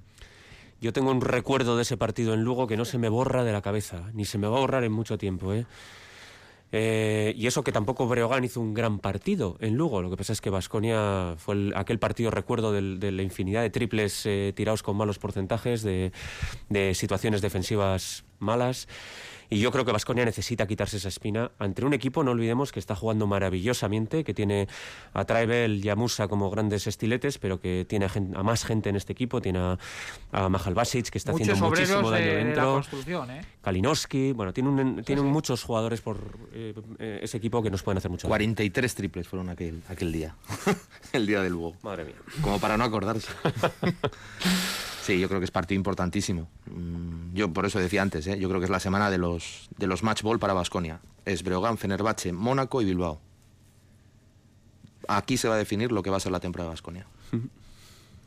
[0.83, 3.53] Yo tengo un recuerdo de ese partido en Lugo que no se me borra de
[3.53, 5.67] la cabeza, ni se me va a borrar en mucho tiempo, ¿eh?
[6.73, 10.03] Eh, y eso que tampoco Breogán hizo un gran partido en Lugo.
[10.03, 14.25] Lo que pasa es que Vasconia fue aquel partido, recuerdo, de la infinidad de triples
[14.27, 16.13] eh, tirados con malos porcentajes, de
[16.95, 18.89] situaciones defensivas malas.
[19.53, 22.79] Y yo creo que Vasconia necesita quitarse esa espina ante un equipo, no olvidemos, que
[22.79, 24.69] está jugando maravillosamente, que tiene
[25.13, 28.97] a Traibel y a Musa como grandes estiletes, pero que tiene a, más gente en
[28.97, 29.41] este equipo.
[29.41, 29.79] Tiene a,
[30.31, 32.81] a Mahal Basic, que está haciendo muchísimo daño dentro.
[32.81, 33.41] ¿eh?
[33.61, 36.19] Kalinowski, bueno, tiene, un, muchos jugadores por
[36.53, 40.37] eh, eh, ese equipo que nos pueden hacer mucho 43 triples fueron aquel, aquel día,
[41.13, 41.75] el día del Lugo.
[41.83, 42.15] Madre mía.
[42.41, 43.29] Como para no acordarse.
[45.03, 46.49] Sí, yo creo que es partido importantísimo.
[46.67, 48.39] Mm, yo por eso decía antes, ¿eh?
[48.39, 51.01] yo creo que es la semana de los, de los match ball para Basconia.
[51.25, 53.21] Es Breogán, Fenerbahce, Mónaco y Bilbao.
[55.09, 57.07] Aquí se va a definir lo que va a ser la temporada de Basconia.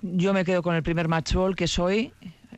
[0.01, 2.11] Yo me quedo con el primer match ball que soy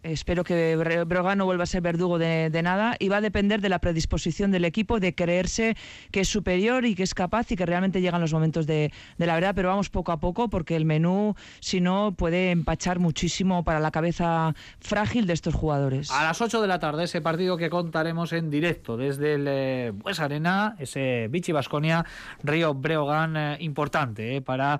[0.06, 0.76] espero que
[1.08, 4.52] Brogan no vuelva a ser verdugo de, nada y va a depender de la predisposición
[4.52, 5.76] del equipo, de creerse
[6.12, 9.34] que es superior y que es capaz y que realmente llegan los momentos de, la
[9.34, 13.80] verdad, pero vamos poco a poco porque el menú, si no, puede empachar muchísimo para
[13.80, 16.12] la cabeza frágil de estos jugadores.
[16.12, 19.92] A las 8 de la tarde, ese partido que contaremos en directo desde el eh,
[19.94, 22.06] Bues Arena, ese Vichy Basconia,
[22.44, 24.80] Río Breogán, eh, importante eh, para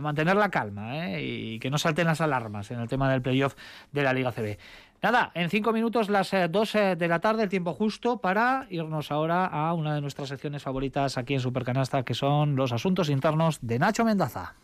[0.00, 3.54] mantener la calma y que no salten las alarmas en el tema del playoff
[3.92, 4.57] de la Liga CB.
[5.00, 8.66] Nada, en cinco minutos las eh, dos eh, de la tarde, el tiempo justo para
[8.68, 13.08] irnos ahora a una de nuestras secciones favoritas aquí en Supercanasta, que son los asuntos
[13.08, 14.54] internos de Nacho Mendaza.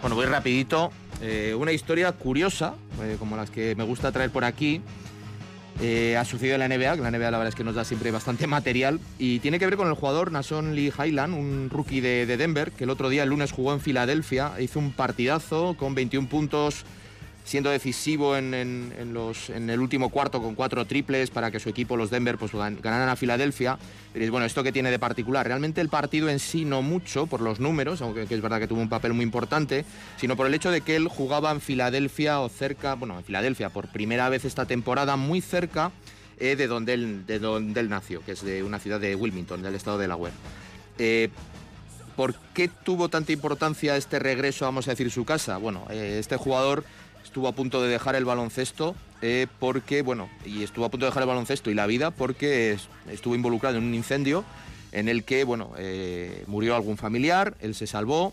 [0.00, 0.92] Bueno, voy rapidito.
[1.20, 2.74] Eh, una historia curiosa,
[3.18, 4.80] como las que me gusta traer por aquí,
[5.80, 7.84] Eh, ha sucedido en la NBA, que la NBA la verdad es que nos da
[7.84, 12.00] siempre bastante material, y tiene que ver con el jugador Nason Lee Highland, un rookie
[12.00, 15.76] de, de Denver, que el otro día, el lunes, jugó en Filadelfia, hizo un partidazo
[15.76, 16.84] con 21 puntos,
[17.44, 21.68] siendo decisivo en, en- los, en el último cuarto con cuatro triples para que su
[21.68, 23.78] equipo, los Denver, pues gan- ganaran a Filadelfia.
[24.14, 25.46] Diréis, bueno, ¿esto qué tiene de particular?
[25.46, 28.66] Realmente el partido en sí no mucho por los números, aunque que es verdad que
[28.66, 29.84] tuvo un papel muy importante,
[30.16, 33.68] sino por el hecho de que él jugaba en Filadelfia o cerca, bueno, en Filadelfia
[33.68, 35.92] por primera vez esta temporada, muy cerca
[36.40, 39.62] eh, de, donde él, de donde él nació, que es de una ciudad de Wilmington,
[39.62, 40.32] del estado de Delaware.
[40.98, 41.28] Eh,
[42.16, 45.56] ¿Por qué tuvo tanta importancia este regreso, vamos a decir, su casa?
[45.58, 46.84] Bueno, eh, este jugador
[47.24, 51.10] estuvo a punto de dejar el baloncesto eh, porque, bueno, y estuvo a punto de
[51.10, 54.44] dejar el baloncesto y la vida porque es- estuvo involucrado en un incendio
[54.92, 58.32] en el que, bueno, eh, murió algún familiar, él se salvó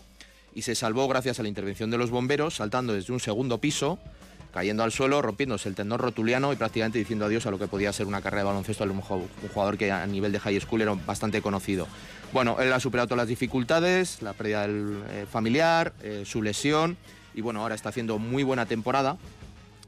[0.54, 3.98] y se salvó gracias a la intervención de los bomberos, saltando desde un segundo piso,
[4.52, 7.90] cayendo al suelo, rompiéndose el tendón rotuliano y prácticamente diciendo adiós a lo que podía
[7.92, 10.92] ser una carrera de baloncesto, ju- un jugador que a nivel de high school era
[10.92, 11.88] bastante conocido.
[12.34, 15.94] Bueno, él ha superado todas las dificultades, la pérdida del eh, familiar,
[16.26, 16.98] su lesión
[17.34, 19.16] y bueno, ahora está haciendo muy buena temporada.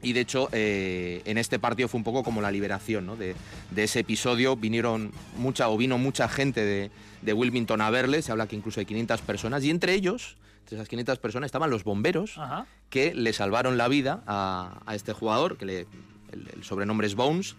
[0.01, 3.15] Y de hecho, eh, en este partido fue un poco como la liberación ¿no?
[3.15, 3.35] de,
[3.71, 4.55] de ese episodio.
[4.55, 6.91] Vinieron mucha, o vino mucha gente de,
[7.23, 8.21] de Wilmington a verle.
[8.21, 9.63] Se habla que incluso hay 500 personas.
[9.63, 12.67] Y entre ellos, entre esas 500 personas, estaban los bomberos Ajá.
[12.91, 15.87] que le salvaron la vida a, a este jugador, que le-
[16.31, 17.55] el, el sobrenombre es Bones.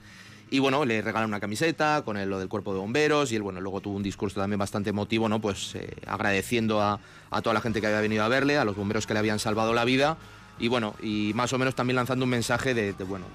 [0.51, 3.43] Y bueno, le regalan una camiseta con el- lo del cuerpo de bomberos y él,
[3.43, 5.41] bueno, luego tuvo un discurso también bastante emotivo, ¿no?
[5.41, 8.77] Pues eh, agradeciendo a, a toda la gente que había venido a verle, a los
[8.77, 10.17] bomberos que le habían salvado la vida
[10.59, 13.27] y bueno, y más o menos también lanzando un mensaje de, bueno,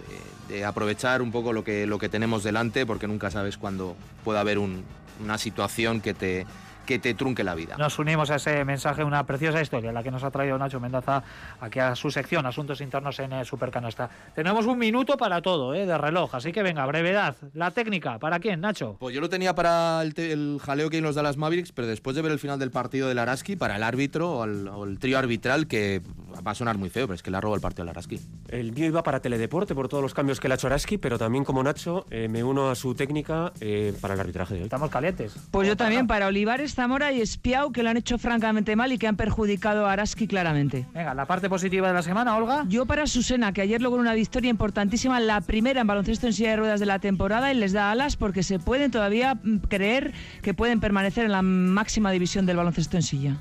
[0.47, 4.39] de, aprovechar un poco lo que, lo que tenemos delante porque nunca sabes cuándo puede
[4.39, 4.83] haber un-
[5.23, 6.45] una situación que te,
[6.85, 7.77] que te trunque la vida.
[7.77, 11.23] Nos unimos a ese mensaje, una preciosa historia, la que nos ha traído Nacho Mendaza
[11.59, 14.09] aquí a su sección, Asuntos Internos en eh, Supercanasta.
[14.35, 17.35] Tenemos un minuto para todo, eh, de reloj, así que venga, brevedad.
[17.53, 18.97] La técnica, ¿para quién, Nacho?
[18.99, 21.87] Pues yo lo tenía para el, el jaleo que hay en los Dallas Mavericks, pero
[21.87, 24.83] después de ver el final del partido del Araski, para el árbitro o el, o
[24.85, 26.01] el trío arbitral, que
[26.45, 28.19] va a sonar muy feo, pero es que le ha robado el partido al Araski.
[28.49, 31.17] El mío iba para Teledeporte por todos los cambios que le ha hecho Araski, pero
[31.17, 34.65] también como Nacho eh, me uno a su técnica eh, para el arbitraje de hoy.
[34.65, 35.35] Estamos calientes.
[35.51, 38.97] Pues yo también para Olivares, Zamora y Espiau, que lo han hecho francamente mal y
[38.97, 40.85] que han perjudicado a Araski claramente.
[40.93, 42.65] Venga, la parte positiva de la semana, Olga.
[42.67, 46.51] Yo para Susena, que ayer logró una victoria importantísima, la primera en baloncesto en silla
[46.51, 50.13] de ruedas de la temporada y les da alas porque se pueden todavía mm, creer
[50.41, 53.37] que pueden permanecer en la máxima división del baloncesto en silla.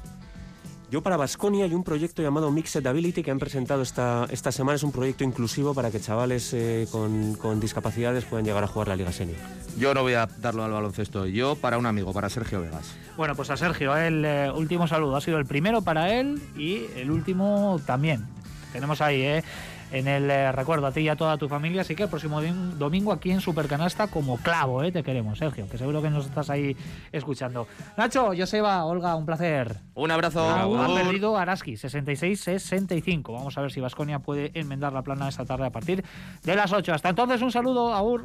[0.91, 4.74] Yo para Basconia hay un proyecto llamado Mixed Ability que han presentado esta, esta semana.
[4.74, 8.88] Es un proyecto inclusivo para que chavales eh, con, con discapacidades puedan llegar a jugar
[8.88, 9.38] la Liga Senior.
[9.78, 12.93] Yo no voy a darlo al baloncesto, yo para un amigo, para Sergio Vegas.
[13.16, 16.86] Bueno, pues a Sergio, el eh, último saludo ha sido el primero para él y
[16.97, 18.26] el último también.
[18.72, 19.45] Tenemos ahí, ¿eh?
[19.93, 22.41] En el eh, recuerdo a ti y a toda tu familia, así que el próximo
[22.41, 24.93] dom- domingo aquí en Supercanasta como clavo, ¿eh?
[24.93, 26.76] Te queremos, Sergio, que seguro que nos estás ahí
[27.11, 27.66] escuchando.
[27.97, 29.76] Nacho, Joseba, Olga, un placer.
[29.95, 30.49] Un abrazo.
[30.49, 30.95] Agur.
[30.95, 33.32] perdido Araski, 66-65.
[33.32, 36.05] Vamos a ver si Vasconia puede enmendar la plana esta tarde a partir
[36.45, 36.95] de las 8.
[36.95, 38.22] Hasta entonces, un saludo, Aur.